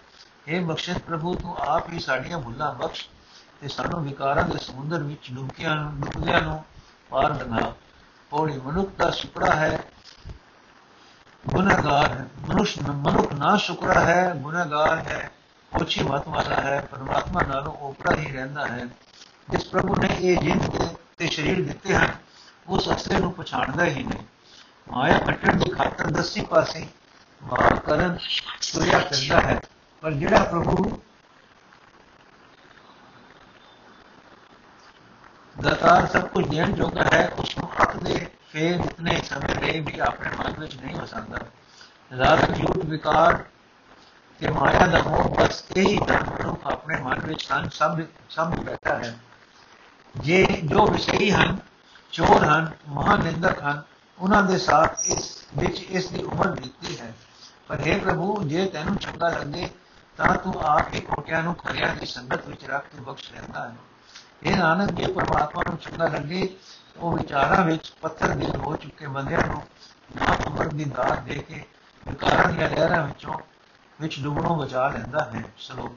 ਇਹ 0.51 0.61
ਬਖਸ਼ਿਸ਼ 0.61 0.99
ਪ੍ਰਭੂ, 0.99 1.35
ਤੂੰ 1.35 1.57
ਆਪ 1.57 1.93
ਹੀ 1.93 1.99
ਸਾਡੀਆਂ 1.99 2.39
ਭੁੱਲਾਂ 2.39 2.75
ਬਖਸ਼ 2.75 3.09
ਤੇ 3.61 3.69
ਸਾਨੂੰ 3.69 4.05
ਵਿਕਾਰਾਂ 4.05 4.45
ਦੇ 4.45 4.59
ਸਮੁੰਦਰ 4.59 5.03
ਵਿੱਚ 5.03 5.31
ਡੁੱਬਕਿਆਂ 5.33 5.93
ਡੁੱਬਦਿਆਂ 5.93 6.41
ਨੂੰ 6.41 6.65
ਪਾਰ 7.11 7.35
ਲੰਘਾ 7.35 7.75
ਹੋੜੀ 8.33 8.53
ਮਨੁੱਖ 8.53 8.91
ਦਾ 8.99 9.11
ਸੁਪੜਾ 9.11 9.55
ਹੈ, 9.55 9.79
ਗੁਨਾਹਗਾਰ 11.49 12.09
ਹੈ। 12.09 12.27
ਮਨੁਸ਼ 12.49 12.79
ਮਨੁੱਖ 12.79 13.33
ਨਾ 13.33 13.57
ਸ਼ੁਕਰਾ 13.57 14.01
ਹੈ, 14.01 14.35
ਗੁਨਾਹਗਾਰ 14.35 14.99
ਹੈ। 14.99 15.31
ਉੱਚੀ 15.81 16.03
ਮਤ 16.03 16.29
ਵਾਲਾ 16.29 16.55
ਹੈ, 16.55 16.81
ਪਰਮਾਤਮਾ 16.81 17.41
ਨਾਲੋਂ 17.43 17.73
ਉਪਰਾ 17.73 18.17
ਹੀ 18.17 18.33
ਰਹਿੰਦਾ 18.33 18.67
ਹੈ। 18.67 18.87
ਜਿਸ 19.49 19.65
ਪ੍ਰਭੂ 19.65 19.97
ਨੇ 19.97 20.09
ਇਹ 20.21 20.39
ਜਿੰਦ 20.39 20.89
ਤੇ 21.19 21.27
ਸਰੀਰ 21.27 21.67
ਦਿੱਤੇ 21.67 21.97
ਹਨ, 21.97 22.11
ਉਸ 22.67 22.91
ਅਸਲੇ 22.97 23.21
ਨੂੰ 23.21 23.33
ਪਛਾਣਦਾ 23.33 23.85
ਹੀ 23.85 24.03
ਨਹੀਂ। 24.03 24.25
ਮਾਇਆ 24.93 25.19
ਕੱਟਣ 25.19 25.57
ਦੀ 25.57 25.71
ਖਾਤਰ 25.71 26.07
ਦਸੀ 26.07 26.41
ਪਾਸੇ 26.41 26.89
ਵਾਰ 27.43 27.79
ਕਰਨ 27.79 28.19
ਤੁਰਿਆ 28.73 28.99
ਕਰਦਾ 28.99 29.41
ਹੈ। 29.41 29.61
ਪਰ 30.03 30.13
ਜਿਹੜਾ 30.13 30.45
ਪ੍ਰਭੂ 30.45 31.03
ਦਾਤਾਰ 35.63 36.07
ਸਭ 36.07 36.21
ਕੁਝ 36.21 36.47
ਦੇਣ 36.47 36.73
ਜੋਗਾ 36.73 37.05
ਹੈ 37.13 37.29
ਉਸ 37.29 37.59
ਨੂੰ 37.59 37.69
ਹੱਕ 37.83 37.97
ਦੇ 37.97 38.27
ਫੇਰ 38.49 38.81
ਇਤਨੇ 38.85 39.23
ਸਮੇਂ 39.23 39.55
ਲਈ 39.55 39.81
ਵੀ 39.81 39.99
ਆਪਣੇ 39.99 40.31
ਮਨ 40.37 40.55
ਵਿੱਚ 40.59 40.77
ਨਹੀਂ 40.77 40.97
ਵਸਦਾ 40.97 41.39
ਜ਼ਾਲਮ 42.17 42.55
ਝੂਠ 42.55 42.85
ਵਿਕਾਰ 42.85 43.45
ਤੇ 44.39 44.49
ਮਾਇਆ 44.49 44.87
ਦਾ 44.87 45.03
ਮੋਹ 45.03 45.37
ਬਸ 45.41 45.65
ਇਹੀ 45.77 46.01
ਧਰਮ 46.07 46.57
ਆਪਣੇ 46.65 47.01
ਮਨ 47.01 47.21
ਵਿੱਚ 47.21 47.53
ਹਨ 47.53 47.69
ਸਭ 47.69 48.01
ਸਭ 48.31 48.49
ਬੈਠਾ 48.49 48.95
ਹੈ। 48.95 49.19
ਜੇ 50.17 50.47
ਜੋ 50.65 50.87
ਵਿਸ਼ਈ 50.87 51.31
ਹਨ, 51.31 51.59
ਚੋਰ 52.13 52.45
ਹਨ, 52.45 52.71
ਮਹਾਨਿੰਦਕ 52.89 53.63
ਹਨ, 53.63 53.83
ਉਹਨਾਂ 54.19 54.43
ਦੇ 54.43 54.59
ਸਾਥ 54.59 54.99
ਇਸ 55.05 55.45
ਵਿੱਚ 55.57 55.83
ਇਸ 55.83 56.09
ਦੀ 56.09 56.23
ਉਮਰ 56.23 56.61
ਬੀਤੀ 56.61 57.01
ਹੈ। 57.01 57.15
ਪਰ 57.69 57.77
हे 57.77 58.01
ਪ੍ਰਭੂ, 58.01 58.43
ਜੇ 58.43 58.67
ਤੈਨੂੰ 58.67 58.97
ਚੰਗਾ 58.97 59.29
ਲੱਗੇ 59.29 59.69
ਤਾਂ 60.21 60.35
ਤੂੰ 60.35 60.53
ਆਪ 60.61 60.95
ਹੀ 60.95 61.01
ਖੋਟਿਆਂ 61.01 61.43
ਨੂੰ 61.43 61.55
ਖਰਿਆਂ 61.55 61.95
ਦੀ 61.97 62.07
ਸੰਗਤ 62.07 62.47
ਵਿੱਚ 62.47 62.65
ਰੱਖ 62.65 62.89
ਕੇ 62.89 63.01
ਬਖਸ਼ 63.01 63.33
ਲੈਂਦਾ 63.33 63.69
ਹੈ। 63.69 63.77
ਇਹ 64.43 64.57
ਨਾਨਕ, 64.57 64.91
ਜੇ 64.91 65.13
ਪਰਮਾਤਮਾ 65.13 65.63
ਨੂੰ 65.69 65.77
ਚੰਗਾ 65.77 66.09
ਲੱਗੇ 66.09 66.57
ਉਹ 66.97 67.17
ਵਿਚਾਰਾਂ 67.17 67.65
ਵਿੱਚ 67.65 67.91
ਪੱਥਰ 68.01 68.29
ਦਿਲ 68.29 68.57
ਹੋ 68.57 68.77
ਚੁੱਕੇ 68.77 69.07
ਬੰਦਿਆਂ 69.07 69.47
ਨੂੰ, 69.47 69.63
ਨਾ 70.17 70.37
ਉਮਰ 70.47 70.69
ਦੀ 70.69 70.85
ਦਾਤ 70.85 71.23
ਦੇ 71.23 71.35
ਕੇ 71.35 71.65
ਵਿਕਾਰਾਂ 72.09 72.53
ਦੀਆਂ 72.53 72.69
ਲਹਿਰਾਂ 72.69 73.03
ਵਿੱਚੋਂ, 73.07 73.39
ਵਿੱਚ 74.01 74.21
ਡੁੱਬਣੋਂ 74.21 74.57
ਬਚਾ 74.57 74.89
ਲੈਂਦਾ 74.89 75.25
ਹੈ। 75.25 75.43
ਸਲੋਕ, 75.59 75.97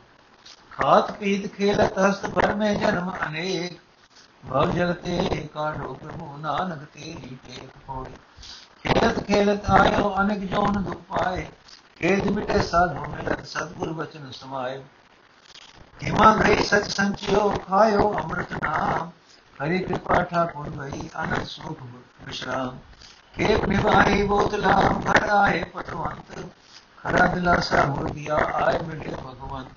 ਖਾਤ 0.71 1.11
ਪੀਤ 1.11 1.53
ਖੇਲਤ 1.53 1.99
ਹਸਤ 1.99 2.29
ਭਰ 2.29 2.55
ਮੇ 2.55 2.75
ਜਨਮ 2.75 3.11
ਅਨੇਕ 3.27 3.79
ਭਵ 4.49 4.71
ਜਗਤੇ 4.71 5.47
ਕਾਢੋ 5.53 5.93
ਪ੍ਰਭੂ 5.93 6.37
ਨਾਨਕ 6.37 6.83
ਤੇਰੀ 6.93 7.37
ਟੇਕ 7.45 7.89
ਹੋਈ 7.89 8.13
ਖੇਲਤ 8.83 9.23
ਖੇਲਤ 9.27 9.69
ਆਇਓ, 9.69 10.15
ਅਨੇਕ 10.21 10.39
ਜੋਨ 10.39 10.83
ਦੁਖ 10.83 11.11
ਪਾਏ 12.01 12.15
ਖੇਦ 12.15 12.27
ਮਿਟੇ 12.27 12.61
ਸਾਧੂ 12.61 13.05
ਮਿਲਤ 13.05 13.45
ਸਤਗੁਰ 13.45 13.93
ਬਚਨ 13.93 14.31
ਸਮਾਏ। 14.31 14.83
ਹਿਮਾ 16.03 16.35
ਗਈ 16.35 16.63
ਸਚ 16.63 16.87
ਸੰਚਿਓ, 16.87 17.49
ਖਾਇਓ 17.67 18.13
ਅੰਮ੍ਰਿਤ 18.13 18.53
ਨਾਮ। 18.63 19.11
ਹਰੀ 19.63 19.79
ਕਿਰਪਾ 19.79 20.23
ਠਾਕੁਰ 20.23 20.69
ਭਈ 20.69 21.09
ਅਨੰਦ 21.23 21.45
ਸੁਖ 21.45 21.77
ਵਿਸ਼ਰਾਮ। 22.25 22.77
ਕੇਪ 23.35 23.65
ਨਿਵਾਈ 23.65 24.27
ਬੋਤਲਾ 24.27 24.81
ਭਰ 25.05 25.29
ਆਏ 25.29 25.63
ਪਤਵੰਤ 25.63 26.47
ਖਰਾ 26.97 27.27
ਦਿਲਾਸਾ 27.27 27.85
ਹੋ 27.85 28.03
ਗਿਆ 28.03 28.35
ਆਏ 28.35 28.79
ਮਿਲੇ 28.79 29.15
ਭਗਵੰਤ। 29.15 29.67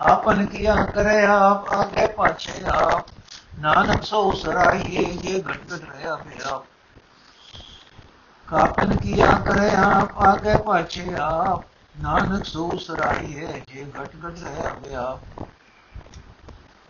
ਆਪਨ 0.00 0.46
ਕੀਆ 0.46 0.84
ਕਰੇ 0.84 1.24
ਆਪ, 1.24 1.68
ਆਗੇ 1.68 2.06
ਪਾਛੇ 2.06 2.52
ਆਪ। 2.68 3.06
ਨਾਨਕ 3.58 4.02
ਸੋ 4.02 4.32
ਸਰਾਈਏ 4.32 5.04
ਜੇ 5.04 5.42
ਘਟ 5.42 5.56
ਘਟ 5.56 5.72
ਰਹਾ 5.72 6.16
ਪਿਆ। 6.16 6.62
ਕਾਪਨ 8.48 8.96
ਕੀਆ 8.96 9.26
ਕਰੇ 9.46 9.70
ਆਪ, 9.70 10.18
ਆਗੇ 10.18 10.56
ਪਾਛੇ 10.56 11.04
ਆਪ। 11.20 11.64
ਨਾਨਕ 12.00 12.44
ਸੋ 12.44 12.70
ਸਰਾਈਏ 12.78 13.62
ਜੇ 13.68 13.84
ਘਟ 13.84 14.10
ਘਟ 14.26 14.38
ਰਹਾ 14.38 14.72
ਪਿਆ 14.74 15.18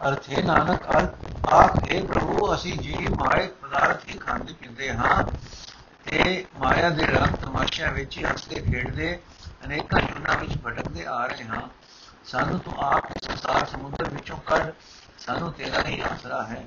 ਅਰਥੇ 0.08 0.42
ਨਾਨਕ, 0.42 0.82
ਅਰਥ 0.90 1.14
ਆਖੇ 1.52 2.00
ਪ੍ਰਭੂ, 2.02 2.54
ਅਸੀਂ 2.54 2.78
ਜੀ 2.78 3.06
ਮਾਏ 3.10 3.46
ਪਦਾਰਥ 3.46 4.08
ਹੀ 4.08 4.18
ਖਾਂਦੇ 4.18 4.52
ਪੀਂਦੇ 4.52 4.92
ਹਾਂ 4.92 5.24
ਤੇ 6.04 6.46
ਮਾਇਆ 6.60 6.90
ਦੇ 6.90 7.06
ਰੰਗ 7.06 7.34
ਤਮਾਸ਼ਿਆਂ 7.34 7.92
ਵਿੱਚ 7.92 8.18
ਹੱਸਦੇ, 8.24 8.60
ਖੇਡਦੇ, 8.60 9.18
ਅਨੇਕਾਂ 9.64 10.00
ਜੁਨਾ 10.00 10.34
ਵਿੱਚ 10.34 10.52
ਭਟਕਦੇ 10.64 11.06
ਆ 11.06 11.26
ਰਹੇ 11.26 11.44
ਹਾਂ। 11.44 11.62
ਸਾਨੂੰ 12.24 12.58
ਤੂੰ 12.58 12.74
ਆਪ 12.78 13.10
ਇਸ 13.10 13.26
ਸੰਸਾਰ 13.26 13.66
ਸਮੁੰਦਰ 13.66 14.10
ਵਿੱਚੋਂ 14.10 14.36
ਕੱਢ, 14.46 14.70
ਸਾਨੂੰ 15.18 15.52
ਤੇਰਾ 15.52 15.82
ਹੀ 15.88 16.00
ਆਸਰਾ 16.00 16.42
ਹੈ। 16.42 16.66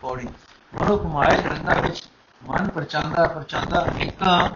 ਪੌੜੀ, 0.00 0.28
ਮਨੁੱਖ 0.74 1.02
ਮਾਇਆ 1.02 1.36
ਦੇ 1.36 1.48
ਰੰਗਾਂ 1.48 1.82
ਵਿੱਚ 1.82 2.02
ਮਨ 2.46 2.70
ਪਰਚਾਂਦਾ 2.70 3.26
ਪਰਚਾਂਦਾ 3.26 3.84
ਅਨੇਕਾਂ 3.84 4.50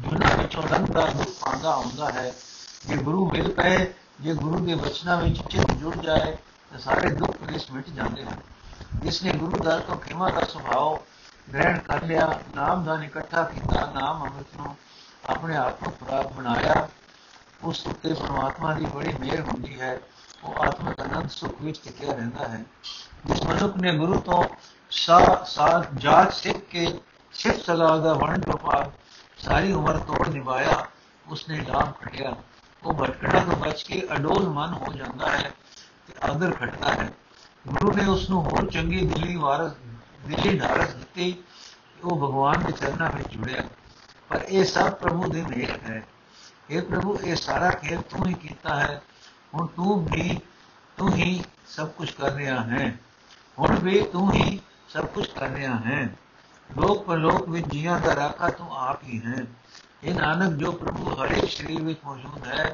ਜੁਨਾ 0.00 0.34
ਵਿੱਚੋਂ 0.36 0.62
ਲੰਘਦਾ 0.62 1.06
ਦੁੱਖ 1.06 1.28
ਪਾਉਂਦਾ 1.28 1.70
ਆਉਂਦਾ 1.70 2.12
ਹੈ। 2.12 2.32
ਜੇ 2.86 2.96
ਗੁਰੂ 2.96 3.30
ਮਿਲ 3.30 3.52
ਪਏ, 3.52 3.92
ਜੇ 4.20 4.34
ਗੁਰੂ 4.34 4.66
ਦੇ 4.66 4.74
ਬਚਨਾਂ 4.74 5.16
ਵਿੱਚ 5.16 5.42
ਚਿੱਤ 5.48 5.70
ਜੁੜ 5.70 5.96
ਜਾਏ, 5.96 6.36
ਤਾਂ 6.70 6.78
ਸਾਰੇ 6.78 7.10
ਦੁੱਖ 7.10 7.30
ਕਲੇਸ਼ 7.30 7.70
ਮਿਟ 7.70 7.90
ਜਾਂਦੇ 7.90 8.24
ਹਨ। 8.24 8.36
ਜਿਸ 8.94 9.22
ਨੇ 9.22 9.32
ਗੁਰੂ 9.32 9.64
ਦਰ 9.64 9.80
ਤੋਂ 9.80 9.96
ਖਿਮਾ 9.96 10.30
ਦਾ 10.30 10.40
ਸੁਭਾਅ 10.40 10.98
ਗ੍ਰਹਿਣ 11.52 11.78
ਕਰ 11.78 12.02
ਲਿਆ, 12.02 12.40
ਨਾਮ 12.56 12.84
ਦਾ 12.84 13.04
ਇਕੱਠਾ 13.04 13.42
ਕੀਤਾ, 13.44 13.92
ਨਾਮ 14.00 14.26
ਅੰਮ੍ਰਿਤ 14.26 14.46
ਨੂੰ 14.56 14.76
ਆਪਣੇ 15.26 15.56
ਆਪ 15.56 15.82
ਨੂੰ 15.82 15.92
ਪ੍ਰਾਪ 15.92 16.32
ਬਣਾਇਆ। 16.32 16.88
ਉਸ 17.62 17.86
ਉੱਤੇ 17.86 18.14
ਪਰਮਾਤਮਾ 18.14 18.74
ਦੀ 18.74 18.84
ਬੜੀ 18.84 19.14
ਮਿਹਰ 19.20 19.40
ਹੁੰਦੀ 19.40 19.80
ਹੈ। 19.80 19.98
ਉਹ 20.44 20.54
ਆਤਮਿਕ 20.54 21.02
ਅਨੰਦ 21.02 21.30
ਸੁਖ 21.30 21.62
ਵਿੱਚ 21.62 21.80
ਟਿਕਿਆ 21.84 22.12
ਰਹਿੰਦਾ 22.12 22.48
ਹੈ। 22.48 22.64
ਜਿਸ 23.26 23.42
ਮਨੁੱਖ 23.42 23.76
ਨੇ 23.76 23.96
ਗੁਰੂ 23.96 24.20
ਤੋਂ 24.20 24.44
ਸਾ 24.90 25.44
ਸਾਥ 25.46 25.88
ਜਾਤ 25.94 26.32
ਸਿੱਖ 26.32 26.58
ਕੇ 26.58 27.00
ਸਿਫਤ 27.32 27.60
ਸਲਾਹ 27.60 27.98
ਦਾ 27.98 28.12
ਵਰਣ 28.12 28.40
ਵਪਾਰ 28.48 28.90
ਸਾਰੀ 29.38 29.72
ਉਮਰ 29.72 29.98
ਤੋੜ 29.98 30.28
ਨਿਭਾਇਆ, 30.28 30.86
ਉਸਨੇ 31.28 31.60
ਲਾਭ 31.60 31.92
ਖਟਿਆ 31.92 32.36
ਉਹ 32.82 32.94
ਭਟਕਣਾ 32.94 33.40
ਤੋਂ 33.40 33.52
ਬਚ 33.52 33.82
ਕੇ 33.82 34.06
ਅਡੋਲ 34.16 34.48
ਮਨ 34.48 34.72
ਹੋ 34.72 34.92
ਜਾਂਦਾ 34.92 35.30
ਹੈ 35.30 35.52
ਤੇ 36.06 36.14
ਆਦਰ 36.22 36.50
ਖਟਦਾ 36.50 36.92
ਹੈ। 36.92 37.10
ਗੁਰੂ 37.68 37.92
ਨੇ 37.92 38.06
ਉਸ 38.06 38.30
ਨੂੰ 38.30 38.42
ਹੋਰ 38.42 38.70
ਚੰਗੀ 38.70 39.06
ਦਿੱਲੀ 39.06 39.36
ਵਾਰਸ 39.36 39.72
ਦਿੱਲੀ 40.26 40.58
ਧਾਰਸ 40.58 40.94
ਦਿੱਤੀ, 40.94 41.36
ਉਹ 42.04 42.16
ਭਗਵਾਨ 42.16 42.64
ਦੇ 42.66 42.72
ਚਰਨਾਂ 42.72 43.10
ਵਿੱਚ 43.10 43.28
ਜੁੜਿਆ। 43.28 43.62
ਪਰ 44.28 44.40
ਇਹ 44.48 44.64
ਸਭ 44.64 44.90
ਪ੍ਰਭੂ 44.90 45.28
ਦੇ 45.28 45.42
ਮੇਲ 45.42 45.70
ਹੈ। 45.70 46.02
ਇਹ 46.70 46.82
ਪ੍ਰਭੂ, 46.82 47.18
ਇਹ 47.24 47.36
ਸਾਰਾ 47.36 47.70
ਖੇਲ 47.70 48.00
ਤੂੰ 48.00 48.26
ਹੀ 48.26 48.34
ਕੀਤਾ 48.34 48.76
ਹੈ। 48.76 49.02
ਹੁਣ 49.54 49.66
ਤੂੰ 49.66 50.04
ਵੀ 50.04 50.40
ਤੂੰ 50.96 51.14
ਹੀ 51.14 51.44
ਸਭ 51.66 51.88
ਕੁਝ 51.88 52.10
ਕਰ 52.10 52.32
ਰਿਹਾ 52.32 52.62
ਹੈ। 52.62 52.98
ਹੁਣ 53.58 53.78
ਵੀ 53.78 54.00
ਤੂੰ 54.00 54.32
ਹੀ 54.32 54.60
ਸਭ 54.90 55.06
ਕੁਝ 55.06 55.26
ਕਰ 55.28 55.48
ਰਿਹਾ 55.48 55.74
ਹੈ 55.76 56.02
ਲੋਕ 56.70 57.04
ਪਰਲੋਕ 57.04 57.48
ਵਿੱਚ 57.48 57.66
ਜੀਆਂ 57.68 57.98
ਦਾ 58.00 58.14
ਰਾਖਾ 58.16 58.48
ਤੂੰ 58.50 58.68
ਆਪ 58.78 59.04
ਹੀ 59.04 59.20
ਹੈ 59.24 59.44
ਇਹ 60.04 60.14
ਨਾਨਕ 60.14 60.52
ਜੋ 60.54 60.72
ਪ੍ਰਭੂ 60.72 61.14
ਹਰੇ 61.14 61.46
ਸਰੀਰ 61.46 61.82
ਵਿੱਚ 61.82 61.98
ਮੌਜੂਦ 62.04 62.46
ਹੈ 62.46 62.64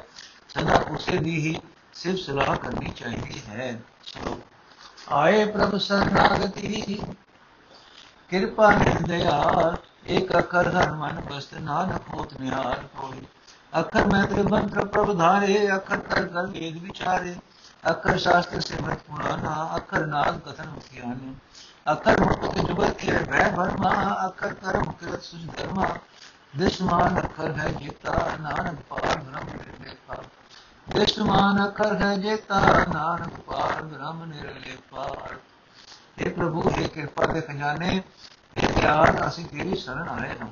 ਸਦਾ 0.48 0.76
ਉਸੇ 0.90 1.16
ਦੀ 1.18 1.36
ਹੀ 1.38 1.58
ਸਿਰਫ 1.94 2.18
ਸਲਾਹ 2.18 2.54
ਕਰਨੀ 2.56 2.90
ਚਾਹੀਦੀ 2.92 3.40
ਹੈ 3.48 3.72
ਚਲੋ 4.04 4.38
ਆਏ 5.12 5.44
ਪ੍ਰਭ 5.46 5.76
ਸਰਨਾਗਤੀ 5.78 6.98
ਕਿਰਪਾ 8.32 8.70
ਨਿਰਦਇਆ 8.70 9.76
ਏਕ 10.08 10.36
ਅਕਰ 10.38 10.68
ਹਰ 10.68 10.90
ਮਨ 10.92 11.20
ਬਸਤ 11.20 11.54
ਨਾਨਕ 11.56 12.08
ਹੋਤ 12.08 12.40
ਨਿਹਾਲ 12.40 12.86
ਕੋਈ 12.96 13.20
ਅਖਰ 13.72 14.06
ਮੈਂ 14.06 14.26
ਤੇਰੇ 14.26 14.42
ਮੰਤਰ 14.42 14.84
ਪ੍ਰਭ 14.86 15.16
ਧਾਰੇ 15.18 15.66
ਅਖਰ 15.76 16.00
ਕਰ 16.00 16.26
ਕਰ 16.26 16.46
ਵੇਦ 16.46 16.76
ਵਿਚਾਰੇ 16.76 17.34
ਅਖਰ 17.84 18.18
ਸ਼ਾਸਤਰ 18.18 18.60
ਸਿਮਰਤ 18.60 19.02
ਪੁਰਾਨਾ 19.02 19.76
ਅਖਰ 19.76 20.06
ਨਾਦ 20.06 20.38
ਕਥਨ 20.40 20.68
ਮੁਖਿਆਨ 20.68 21.34
ਅਖਰ 21.92 22.20
ਮੁਕਤ 22.20 22.58
ਜੁਗਤ 22.58 22.90
ਕੇ 22.90 23.12
ਵੈ 23.12 23.50
ਵਰਮਾ 23.50 24.16
ਅਖਰ 24.28 24.54
ਕਰ 24.54 24.78
ਮੁਕਤ 24.78 25.22
ਸੁਜ 25.22 25.50
ਧਰਮਾ 25.56 25.88
ਦਿਸ਼ਮਾਨ 26.56 27.20
ਅਖਰ 27.20 27.52
ਹੈ 27.52 27.68
ਜੀਤਾ, 27.68 28.36
ਨਾਨਕ 28.40 28.80
ਪਾਰ 28.80 29.18
ਬ੍ਰਹਮ 29.18 29.48
ਨਿਰਲੇਪਾ। 29.48 30.14
ਦਿਸ਼ਮਾਨ 30.88 31.68
ਅਖਰ 31.68 32.02
ਹੈ 32.02 32.16
ਜੀਤਾ, 32.16 32.60
ਨਾਨਕ 32.92 33.40
ਪਾਰ 33.40 33.82
ਬ੍ਰਹਮ 33.82 34.24
ਨਿਰਲੇਪਾ। 34.24 35.16
ਇਹ 36.18 36.30
ਪ੍ਰਭੂ 36.30 36.70
ਇਹ 36.78 36.88
ਕਿਰਪਾ 36.88 37.26
ਦੇ 37.26 37.40
ਖਜ਼ਾਨੇ 37.40 38.02
ਇਹ 38.56 38.68
ਪਿਆਰ, 38.68 39.28
ਅਸੀਂ 39.28 39.46
ਤੇਰੀ 39.46 39.76
ਸ਼ਰਨ 39.76 40.08
ਆਏ 40.08 40.30
ਹਾਂ। 40.42 40.48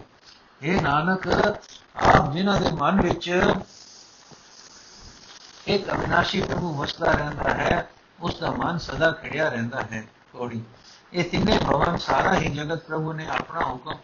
ਇਹ 0.62 0.82
ਨਾਨਕ, 0.82 1.28
ਆਪ 1.96 2.32
ਜਿਨ੍ਹਾਂ 2.32 2.60
ਦੇ 2.60 2.70
ਮਨ 2.72 3.00
ਵਿੱਚ 3.00 3.42
ਇੱਕ 5.66 5.90
ਅਵਿਨਾਸ਼ੀ 5.92 6.42
ਪ੍ਰਭੂ 6.42 6.74
ਵਸਦਾ 6.74 7.12
ਰਹਿੰਦਾ 7.12 7.54
ਹੈ, 7.54 7.88
ਉਸ 8.20 8.40
ਦਾ 8.40 8.50
ਮਨ 8.50 8.78
ਸਦਾ 8.78 9.10
ਖੜਿਆ 9.10 9.48
ਰਹਿੰਦਾ 9.48 9.80
ਹੈ 9.80 10.04
ਕੋੜੀ 10.32 10.62
ਇਹ 11.14 11.24
ਤਿੰਨੇ 11.24 11.58
ਭਵਨ 11.58 11.96
ਸਾਰਾ 11.96 12.32
ਹੀ 12.34 12.48
ਜਗਤ 12.48 12.82
ਪ੍ਰਭੂ 12.82 13.12
ਨੇ 13.12 13.26
ਆਪਣਾ 13.26 13.60
ਹੁਕਮ, 13.60 13.98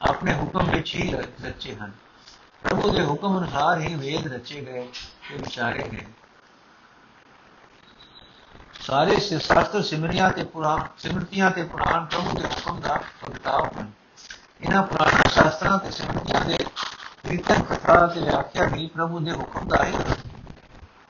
ਆਪਣੇ 0.00 0.34
ਹੁਕਮ 0.34 0.70
ਵਿੱਚ 0.70 0.94
ਹੀ 0.94 1.10
ਰਚੇ 1.44 1.74
ਹਨ। 1.74 1.92
ਪ੍ਰਭੂ 2.62 2.90
ਦੇ 2.90 3.04
ਹੁਕਮ 3.04 3.38
ਅਨੁਸਾਰ 3.38 3.80
ਹੀ 3.80 3.94
ਵੇਦ 3.94 4.32
ਰਚੇ 4.32 4.60
ਗਏ 4.60 4.86
ਤੇ 5.28 5.36
ਵਿਚਾਰੇ 5.36 5.88
ਗਏ। 5.88 6.06
ਸਾਰੇ 8.80 9.18
ਸ਼ਾਸਤਰ 9.20 9.82
ਸਿਮਰਿਆਂ 9.82 10.30
ਤੇ 10.30 10.44
ਪੁਰਾਣ 10.44 10.82
ਸਿਮਰਤੀਆਂ 10.98 11.50
ਤੇ 11.50 11.64
ਪੁਰਾਣ 11.64 12.04
ਪ੍ਰਭੂ 12.04 12.38
ਦੇ 12.38 12.46
ਹੁਕਮ 12.46 12.80
ਦਾ 12.80 12.96
ਪ੍ਰਗਟਾਵ 13.20 13.68
ਹਨ 13.78 13.90
ਇਹਨਾਂ 14.60 14.82
ਪੁਰਾਣ 14.82 15.28
ਸ਼ਾਸਤਰਾਂ 15.28 15.78
ਤੇ 15.78 15.90
ਸਿਮਰਤੀਆਂ 15.90 16.40
ਦੇ 16.40 16.56
ਕੀਰਤਨ 17.28 17.62
ਕਥਾ 17.62 18.06
ਤੇ 18.06 18.20
ਵਿਆਖਿਆ 18.20 18.64
ਵੀ 18.64 18.86
ਪ੍ਰਭੂ 18.86 19.18
ਦੇ 19.18 19.32
ਹੁਕਮ 19.32 19.68
ਦਾ 19.68 19.84
ਹੀ 19.84 19.92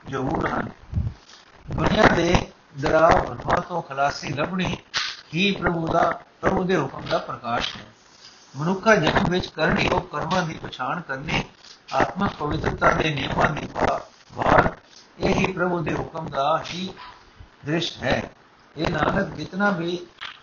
ਜ਼ਰੂਰ 0.07 0.47
ਹਨ। 0.47 0.69
ਦੁਨੀਆ 1.65 2.07
ਦੇ 2.07 2.51
ਦਰਾਵ 2.77 3.61
ਤੋਂ 3.61 3.81
ਖਲਾਸੀ 3.81 4.29
ਲੱਭਣੀ 4.29 4.77
ਹੀ 5.35 5.51
ਪ੍ਰਭੂ 5.51 5.87
ਦਾ, 5.87 6.19
ਪ੍ਰਭੂ 6.41 6.63
ਦੇ 6.63 6.77
ਹੁਕਮ 6.77 7.01
ਦਾ 7.01 7.17
ਪ੍ਰਕਾਸ਼ 7.17 7.77
ਹੈ। 7.77 7.85
ਮਨੁੱਖਾ 8.57 8.95
ਜਨਮ 8.95 9.29
ਵਿੱਚ 9.29 9.47
ਕਰਨ 9.47 9.79
ਯੋਗ 9.79 10.01
ਕਰਮਾਂ 10.01 10.41
ਦੀ 10.43 10.53
ਪਛਾਣ 10.53 11.01
ਕਰਨੀ 11.01 11.43
ਆਤਮਕ 11.93 12.33
ਪਵਿੱਤਰਤਾ 12.33 12.91
ਦੇ 12.91 13.13
ਨਿਯਮਾਂ 13.13 13.49
ਦੀ 13.49 13.67
ਵਾਰ, 14.33 14.77
ਇਹ 15.19 15.35
ਹੀ 15.35 15.51
ਪ੍ਰਭੂ 15.51 15.79
ਦੇ 15.79 15.93
ਹੁਕਮ 15.93 16.29
ਦਾ 16.29 16.63
ਹੀ 16.73 16.93
ਦ੍ਰਿਸ਼ 17.65 17.97
ਹੈ। 17.97 18.31
ਇਹ 18.77 18.87
ਨਾਨਕ 18.91 19.35
ਜਿਤਨਾ 19.35 19.69
ਵੀ 19.69 19.99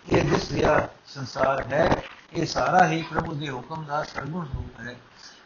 ਇਹ 0.09 0.21
ਦਿਸ 0.23 0.51
ਰਿਹਾ 0.51 0.87
ਸੰਸਾਰ 1.05 1.73
ਹੈ, 1.73 2.03
ਇਹ 2.33 2.45
ਸਾਰਾ 2.45 2.87
ਹੀ 2.87 3.01
ਪ੍ਰਭੂ 3.01 3.33
ਦੇ 3.33 3.49
ਹੁਕਮ 3.49 3.83
ਦਾ 3.83 4.03
ਸਰਗੁਣ 4.03 4.45
ਰੂਪ 4.55 4.79
ਹੈ। 4.79 4.95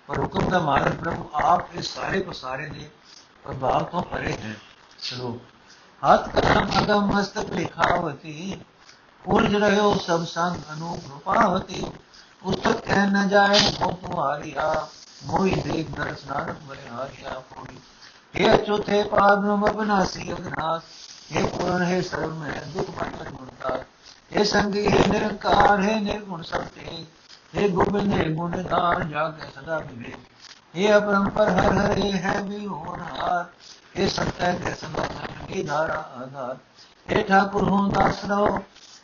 ਪਰ 0.08 0.20
ਹੁਕਮ 0.20 0.50
ਦਾ 0.50 0.60
ਮਾਲਕ 0.60 0.94
ਪ੍ਰਭੂ 0.96 1.30
ਆਪ 1.34 1.76
ਇਸ 1.76 1.86
ਸਾਰੇ 1.86 2.22
ਪਸਾਰੇ 2.22 2.66
ਦੇ 2.66 2.90
ਪ੍ਰਭਾਵ 3.44 3.84
ਤੋਂ 3.84 4.04
ਪਰੇ 4.04 4.34
ਹੈ। 4.34 4.56
ਸ਼ਲੋਕ 5.00 5.42
ਹੱਥ 6.02 6.30
ਕਦਮ 6.30 6.68
ਅਗਮ 6.80 7.06
ਮਸਤਕ 7.06 7.52
ਲਿਖਾਵਤੀ 7.52 8.60
ਉਰਜ 9.25 9.55
ਰਹਿਓ 9.55 9.95
ਸਭ 9.97 10.25
ਸੰਗ 10.25 10.73
ਅਨੂਪ 10.73 11.11
ਰੂਪਾਵਤੀ 11.11 11.85
ਉਸਤਕ 12.45 12.85
ਕਹਿ 12.87 13.07
ਨ 13.07 13.29
ਜਾਏ 13.29 13.61
ਕੋ 13.73 13.91
ਤੁਮਾਰੀਆ 14.03 14.87
ਮੋਈ 15.27 15.55
ਦੇਖ 15.57 15.91
ਦਰਸ 15.91 16.25
ਨਾਨਕ 16.27 16.63
ਬਰੇ 16.69 16.89
ਹਾਰਿਆ 16.89 17.41
ਪੂਰੀ 17.51 17.79
ਇਹ 18.35 18.57
ਚੌਥੇ 18.57 19.03
ਪਾਦ 19.03 19.45
ਨੂੰ 19.45 19.61
ਬਨਾਸੀ 19.61 20.33
ਅਗਨਾਸ 20.33 20.83
ਇਹ 21.33 21.47
ਪੁਰਨ 21.49 21.83
ਹੈ 21.83 22.01
ਸਰਵ 22.03 22.35
ਮੈਂ 22.35 22.61
ਦੁਖ 22.75 22.91
ਮੰਨ 22.91 23.31
ਗੁਣਤਾ 23.31 23.79
ਇਹ 24.33 24.45
ਸੰਗੀ 24.45 24.87
ਹੈ 24.87 25.07
ਨਿਰੰਕਾਰ 25.09 25.81
ਹੈ 25.81 26.01
ਨਿਰਗੁਣ 26.01 26.43
ਸਤਿ 26.43 27.05
हे 27.55 27.69
गोविंद 27.69 28.13
हे 28.13 28.25
गुणदार 28.35 29.03
जागे 29.05 29.47
सदा 29.51 29.77
विवेक 29.81 30.25
हे 30.75 30.89
अपरंपर 30.89 31.51
हर 31.51 31.77
हर 31.77 31.99
हे 31.99 32.09
है 32.25 32.33
भी 32.49 32.65
होनहार 32.65 33.45
हे 33.95 34.09
सत्य 34.09 34.51
है 34.63 34.75
सदा 34.75 35.05
की 35.47 35.63
धारा 35.63 35.99
आधार 36.17 36.59
हे 37.07 37.23
ठाकुर 37.23 37.69
हूँ 37.69 37.81
दास 37.93 38.21
रहो 38.25 38.51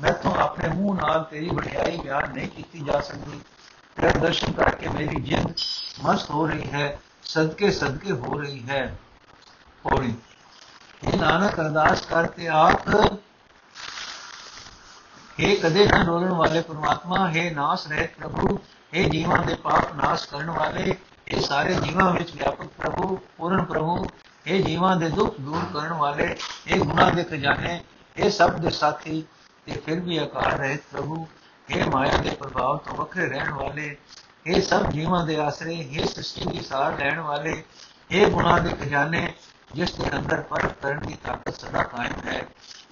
ਮੈਂ 0.00 0.12
ਤੋਂ 0.12 0.34
ਆਪਣੇ 0.34 0.68
ਮੂੰਹ 0.68 0.94
ਨਾਲ 0.96 1.24
ਤੇਰੀ 1.30 1.48
ਵਡਿਆਈ 1.48 1.96
ਬਿਆਨ 1.96 2.32
ਨਹੀਂ 2.32 2.48
ਕੀਤੀ 2.48 2.80
ਜਾ 2.80 3.00
ਸਕਦੀ 3.00 3.40
ਤੇਰਾ 3.96 4.18
ਦਰਸ਼ਨ 4.18 4.52
ਕਰਕੇ 4.52 4.88
ਮੇਰੀ 4.88 5.20
ਜਿੰਦ 5.20 5.52
ਮਸਤ 6.04 6.30
ਹੋ 6.30 6.46
ਰਹੀ 6.46 6.70
ਹੈ 6.72 6.98
ਸਦਕੇ 7.24 7.70
ਸਦਕੇ 7.70 8.12
ਹੋ 8.12 8.38
ਰਹੀ 8.38 8.62
ਹੈ 8.68 8.84
ਪੌੜੀ 9.84 10.14
ਇਹ 11.02 11.16
ਨਾਨਕ 11.18 11.60
ਅਰਦਾਸ 11.60 12.00
ਕਰਕੇ 12.06 12.48
ਆਪ 12.48 12.88
हे 15.38 15.54
ਕਦੇ 15.56 15.84
ਨਾ 15.86 16.02
ਰੋਣ 16.02 16.32
ਵਾਲੇ 16.32 16.60
ਪ੍ਰਮਾਤਮਾ 16.62 17.28
हे 17.30 17.50
ਨਾਸ 17.54 17.86
ਰਹਿਤ 17.88 18.18
ਪ੍ਰਭੂ 18.18 18.58
हे 18.92 19.08
ਜੀਵਾਂ 19.10 19.38
ਦੇ 19.38 19.54
ਪਾਪ 19.54 19.94
ਨਾਸ਼ 19.94 20.28
ਕਰਨ 20.28 20.50
ਵਾਲੇ 20.50 20.94
ਇਹ 21.28 21.40
ਸਾਰੇ 21.40 21.74
ਜੀਵਾਂ 21.74 22.10
ਵਿੱਚ 22.12 22.34
ਵਿਆਪਕ 22.34 22.68
ਪ੍ਰਭੂ 22.78 23.16
ਪੂਰਨ 23.36 23.64
ਪ੍ਰਭੂ 23.64 24.04
ਇਹ 24.46 24.62
ਜੀਵਾਂ 24.62 24.96
ਦੇ 24.96 25.08
ਦੁੱਖ 25.08 25.40
ਦੂਰ 25.40 25.64
ਕਰਨ 25.74 25.92
ਵਾਲੇ 25.92 26.34
ਇਹ 26.66 26.78
ਗੁਨਾਹ 26.78 27.10
ਦੇ 27.10 27.24
ਖਜ਼ਾਨੇ 27.24 27.80
ਇਹ 28.16 28.30
ਸਭ 28.30 28.56
ਦੇ 28.56 28.70
ਸਾਥੀ 28.70 29.24
ਤੇ 29.67 29.79
ਫਿਰ 29.85 29.99
ਵੀ 29.99 30.17
ਆਕਾਰ 30.17 30.57
ਰਹਿਤ 30.57 30.81
ਪ੍ਰਭੂ। 30.91 31.27
ਇਹ 31.69 31.83
ਮਾਇਆ 31.85 32.17
ਦੇ 32.17 32.29
ਪ੍ਰਭਾਵ 32.29 32.77
ਤੋਂ 32.77 32.95
ਵੱਖਰੇ 32.95 33.25
ਰਹਿਣ 33.25 33.49
ਵਾਲੇ 33.51 33.95
ਇਹ 34.47 34.61
ਸਭ 34.61 34.89
ਜੀਵਾਂ 34.91 35.25
ਦੇ 35.25 35.35
ਆਸਰੇ 35.37 35.73
ਇਹ 35.75 36.05
ਸ੍ਰਿਸ਼ਟੀ 36.05 36.45
ਦੀ 36.45 36.61
ਸਾਰ 36.61 36.97
ਲੈਣ 36.99 37.19
ਵਾਲੇ 37.19 37.63
ਇਹ 38.11 38.27
ਗੁਨਾਹ 38.27 38.59
ਦੇ 38.59 38.69
ਖਜ਼ਾਨੇ, 38.71 39.33
ਜਿਸ 39.73 39.93
ਦੇ 39.93 40.05
ਅੰਦਰ 40.17 40.41
ਪਰਖ 40.41 40.73
ਕਰਨ 40.81 40.99
ਦੀ 40.99 41.17
ਤਾਕਤ 41.23 41.59
ਸਦਾ 41.59 41.83
ਕਾਇਮ 41.83 42.27
ਹੈ। 42.27 42.41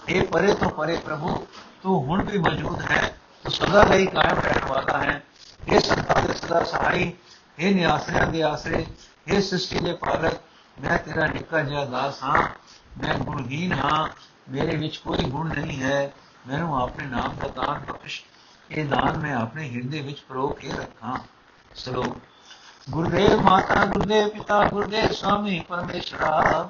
ਇਹ 0.09 0.23
ਪਰੇ 0.23 0.53
ਤੋਂ 0.53 0.69
ਪਰੇ 0.69 0.97
ਪ੍ਰਭੂ, 0.97 1.47
ਤੂੰ 1.83 2.03
ਹੁਣ 2.03 2.23
ਵੀ 2.23 2.37
ਮੌਜੂਦ 2.37 2.81
ਹੈ, 2.91 3.15
ਤੂੰ 3.43 3.51
ਸਦਾ 3.51 3.83
ਲਈ 3.83 4.05
ਕਾਇਮ 4.05 4.39
ਰਹਿਣ 4.39 4.65
ਵਾਲਾ 4.67 4.97
ਹੈ। 5.03 5.23
ਇਹ 5.67 5.79
ਸੰਤਾਂ 5.79 6.21
ਦੇ 6.21 6.33
ਸਦਾ 6.33 6.63
ਸਹਾਈ 6.63 7.11
ਇਹ 7.59 7.75
ਨਿਆਸਰਿਆਂ 7.75 8.27
ਦੇ 8.27 8.43
ਆਸਰੇ 8.43 8.85
ਇਹ 9.27 9.41
ਸ੍ਰਿਸ਼ਟੀ 9.41 9.79
ਦੇ 9.79 9.93
ਪਾਲਕ, 9.93 10.33
ਮੈਂ 10.81 10.97
ਤੇਰਾ 10.97 11.25
ਨਿੱਕਾ 11.25 11.61
ਜਿਹਾ 11.61 11.85
ਦਾਸ 11.85 12.23
ਹਾਂ, 12.23 12.43
ਮੈਂ 12.97 13.13
ਗੁਣਹੀਨ 13.15 13.73
ਹਾਂ, 13.73 14.07
ਮੇਰੇ 14.51 14.75
ਵਿੱਚ 14.75 14.97
ਕੋਈ 14.97 15.23
ਗੁਣ 15.23 15.49
ਨਹੀਂ 15.49 15.81
ਹੈ। 15.81 16.13
ਮੈਨੂੰ 16.47 16.81
ਆਪਣੇ 16.81 17.05
ਨਾਮ 17.05 17.35
ਦਾ 17.35 17.47
ਦਾਨ 17.55 17.85
ਬਖਸ਼, 17.85 18.21
ਇਹ 18.71 18.85
ਦਾਨ 18.85 19.17
ਮੈਂ 19.17 19.35
ਆਪਣੇ 19.35 19.69
ਹਿਰਦੇ 19.69 20.01
ਵਿੱਚ 20.01 20.21
ਪਰੋ 20.21 20.47
ਕੇ 20.49 20.71
ਰੱਖਾਂ। 20.71 21.17
ਸ਼ਲੋਕ 21.75 22.17
ਗੁਰਦੇਵ 22.89 23.41
ਮਾਤਾ, 23.41 23.85
ਗੁਰਦੇਵ 23.85 24.27
ਪਿਤਾ, 24.29 24.63
ਗੁਰਦੇਵ 24.67 25.11
ਸਵਾਮੀ, 25.11 25.59
ਪਰਮੇਸ਼ਰਾ, 25.59 26.69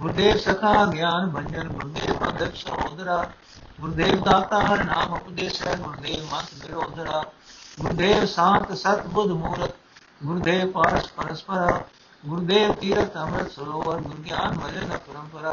ਗੁਰਦੇਵ 0.00 0.36
ਸਖਾ 0.36 0.84
ਗਿਆਨ 0.86 1.30
ਭੰਜਨ 1.30 1.68
ਗੁਰਦੇਵ 1.68 2.14
ਪੰਡਤ 2.14 2.56
ਸਹੋਦਰਾ 2.56 3.24
ਗੁਰਦੇਵ 3.80 4.22
ਦਾਤਾ 4.24 4.60
ਹਰ 4.60 4.84
ਨਾਮ 4.84 5.12
ਉਪਦੇਸ਼ 5.12 5.62
ਹੈ 5.62 5.74
ਗੁਰਦੇਵ 5.76 6.24
ਮਤ 6.24 6.54
ਵਿਰੋਧਰਾ 6.54 7.22
ਗੁਰਦੇਵ 7.80 8.24
ਸ਼ਾਂਤ 8.26 8.72
ਸਤ 8.72 9.06
ਬੁੱਧ 9.06 9.30
ਮੂਰਤ, 9.32 9.74
ਗੁਰਦੇਵ 10.24 10.70
ਪਾਰਸ 10.70 11.06
ਪਰਸਪਰਾ, 11.12 11.80
ਗੁਰਦੇਵ 12.26 12.72
ਤੀਰਥ 12.72 13.16
ਅੰਮ੍ਰਿਤ 13.16 13.50
ਸਰੋਵਰ, 13.50 14.00
ਗੁਰਗਿਆਨ 14.00 14.58
ਭਜਨ 14.58 14.96
ਪਰੰਪਰਾ 14.96 15.52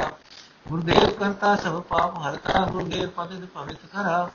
ਗੁਰਦੇਵ 0.70 1.10
ਕਰਤਾ 1.10 1.56
ਸਭ 1.56 1.82
ਪਾਪ 1.82 2.18
ਹਰਤਾ 2.18 2.60
ਗੁਰਦੇਵ 2.66 3.10
ਪਤਿਤ 3.10 3.44
ਪਵਿੱਤ 3.46 3.86
ਕਰਾ। 3.86 4.30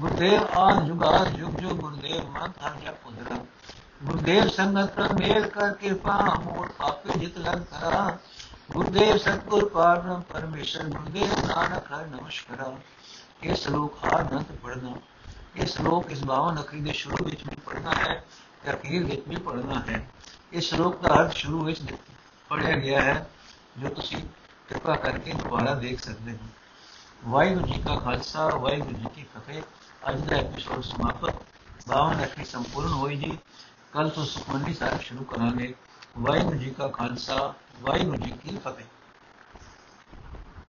ਗੁਰਦੇਵ 0.00 0.58
ਆਨ 0.58 0.86
ਜੁਗਾ 0.86 1.24
ਜੁਗ 1.24 1.58
ਜੁਗ, 1.60 1.72
ਗੁਰਦੇਵ 1.72 2.30
ਮਨ 2.30 2.52
ਹਰ 2.62 2.74
ਜਪ 2.76 3.06
ਉਦਰਾ 3.06 3.36
ਗੁਰਦੇਵ 4.02 4.48
ਸੰਗਤ 4.48 4.94
ਕਰ 4.94 5.48
ਕਰ 5.48 5.72
ਕਿਰਪਾ 5.72 6.16
ਮੋਰ 6.44 6.68
ਪਾਪੇ 6.78 7.18
ਜਿਤ 7.18 7.38
ਲਗ 7.38 7.62
ਕਰਾ। 7.70 8.16
ਗੁਰਦੇਵ 8.70 9.16
ਸਤਗੁਰ 9.16 9.68
ਪਾਰਨ 9.68 10.22
ਪਰਮੇਸ਼ਰ, 10.28 10.82
ਗੁਰਦੇਵ 10.84 11.46
ਨਾਨਕ 11.46 11.92
ਹਰ 11.92 12.06
ਨਮਸਕਾਰਾ। 12.06 12.72
ਇਹ 13.42 13.54
ਸ਼ਲੋਕ 13.54 14.04
ਆਨੰਦ 14.04 14.56
ਪੜਨਾ 14.62 14.94
ਇਹ 15.56 15.66
ਸ਼ਲੋਕ 15.66 16.10
ਇਸ 16.10 16.24
52 16.24 16.60
ਅਖਰੀ 16.62 16.80
ਦੇ 16.80 16.92
ਸ਼ੁਰੂ 16.92 17.24
ਵਿੱਚ 17.24 17.44
ਵੀ 17.48 17.56
ਪੜਨਾ 17.66 17.94
ਹੈ 17.98 18.24
ਤੇ 18.62 18.72
ਅਖੀਰ 18.72 19.04
ਵਿੱਚ 19.04 19.22
ਵੀ 19.28 19.36
ਪੜਨਾ 19.36 19.80
ਹੈ। 19.88 20.00
ਇਸ 20.52 20.64
ਸ਼ਲੋਕ 20.64 21.00
ਦਾ 21.02 21.14
ਅਰਥ 21.14 21.34
ਸ਼ੁਰੂ 21.34 21.64
ਵਿੱਚ 21.64 21.80
ਪੜਿਆ 22.50 22.76
ਗਿਆ 22.76 23.02
ਹੈ, 23.02 23.26
ਜੋ 23.78 23.88
ਤੁਸੀਂ 23.88 24.18
ਕਿਰਪਾ 24.68 24.96
ਕਰਕੇ 24.96 25.32
ਦੁਬਾਰਾ 25.32 25.74
ਦੇਖ 25.74 26.00
ਸਕਦੇ 26.00 26.32
ਹੋ। 26.32 26.38
ਵਾਹਿਗੁਰੂ 27.24 27.66
ਜੀ 27.66 27.82
ਕਾ 27.82 27.96
ਖਾਲਸਾ, 27.96 28.48
ਵਾਹਿਗੁਰੂ 28.48 28.92
ਜੀ 28.92 29.06
ਕੀ 29.14 29.22
ਫਤਿਹ। 29.22 29.62
ਅੱਜ 30.10 30.20
ਦਾ 30.20 30.36
ਐਪੀਸੋਡ 30.36 30.82
ਸਮਾਪਤ। 30.82 31.34
52 31.86 32.24
ਅਖਰੀ 32.24 32.44
ਸੰਪੂਰਨ 32.44 32.92
ਹੋਈ 32.92 33.16
ਜੀ। 33.16 33.38
ਕੱਲ 33.92 34.10
ਤੋਂ 34.10 34.24
ਸੁਖਮਨੀ 34.24 34.74
ਸਾਹਿਬ 34.74 35.00
ਸ਼ੁਰੂ 35.00 35.24
ਕਰਾਂਗੇ। 35.24 35.74
ਵਾਹਿਗੁਰੂ 36.18 36.58
ਜੀ 36.58 36.70
ਕਾ 36.70 36.88
ਖਾਲਸਾ, 36.88 37.54
ਵਾਹਿਗੁਰੂ 37.80 38.16
ਜੀ 38.16 38.30
ਕੀ 38.30 38.58
ਫਤਿਹ। 38.64 38.84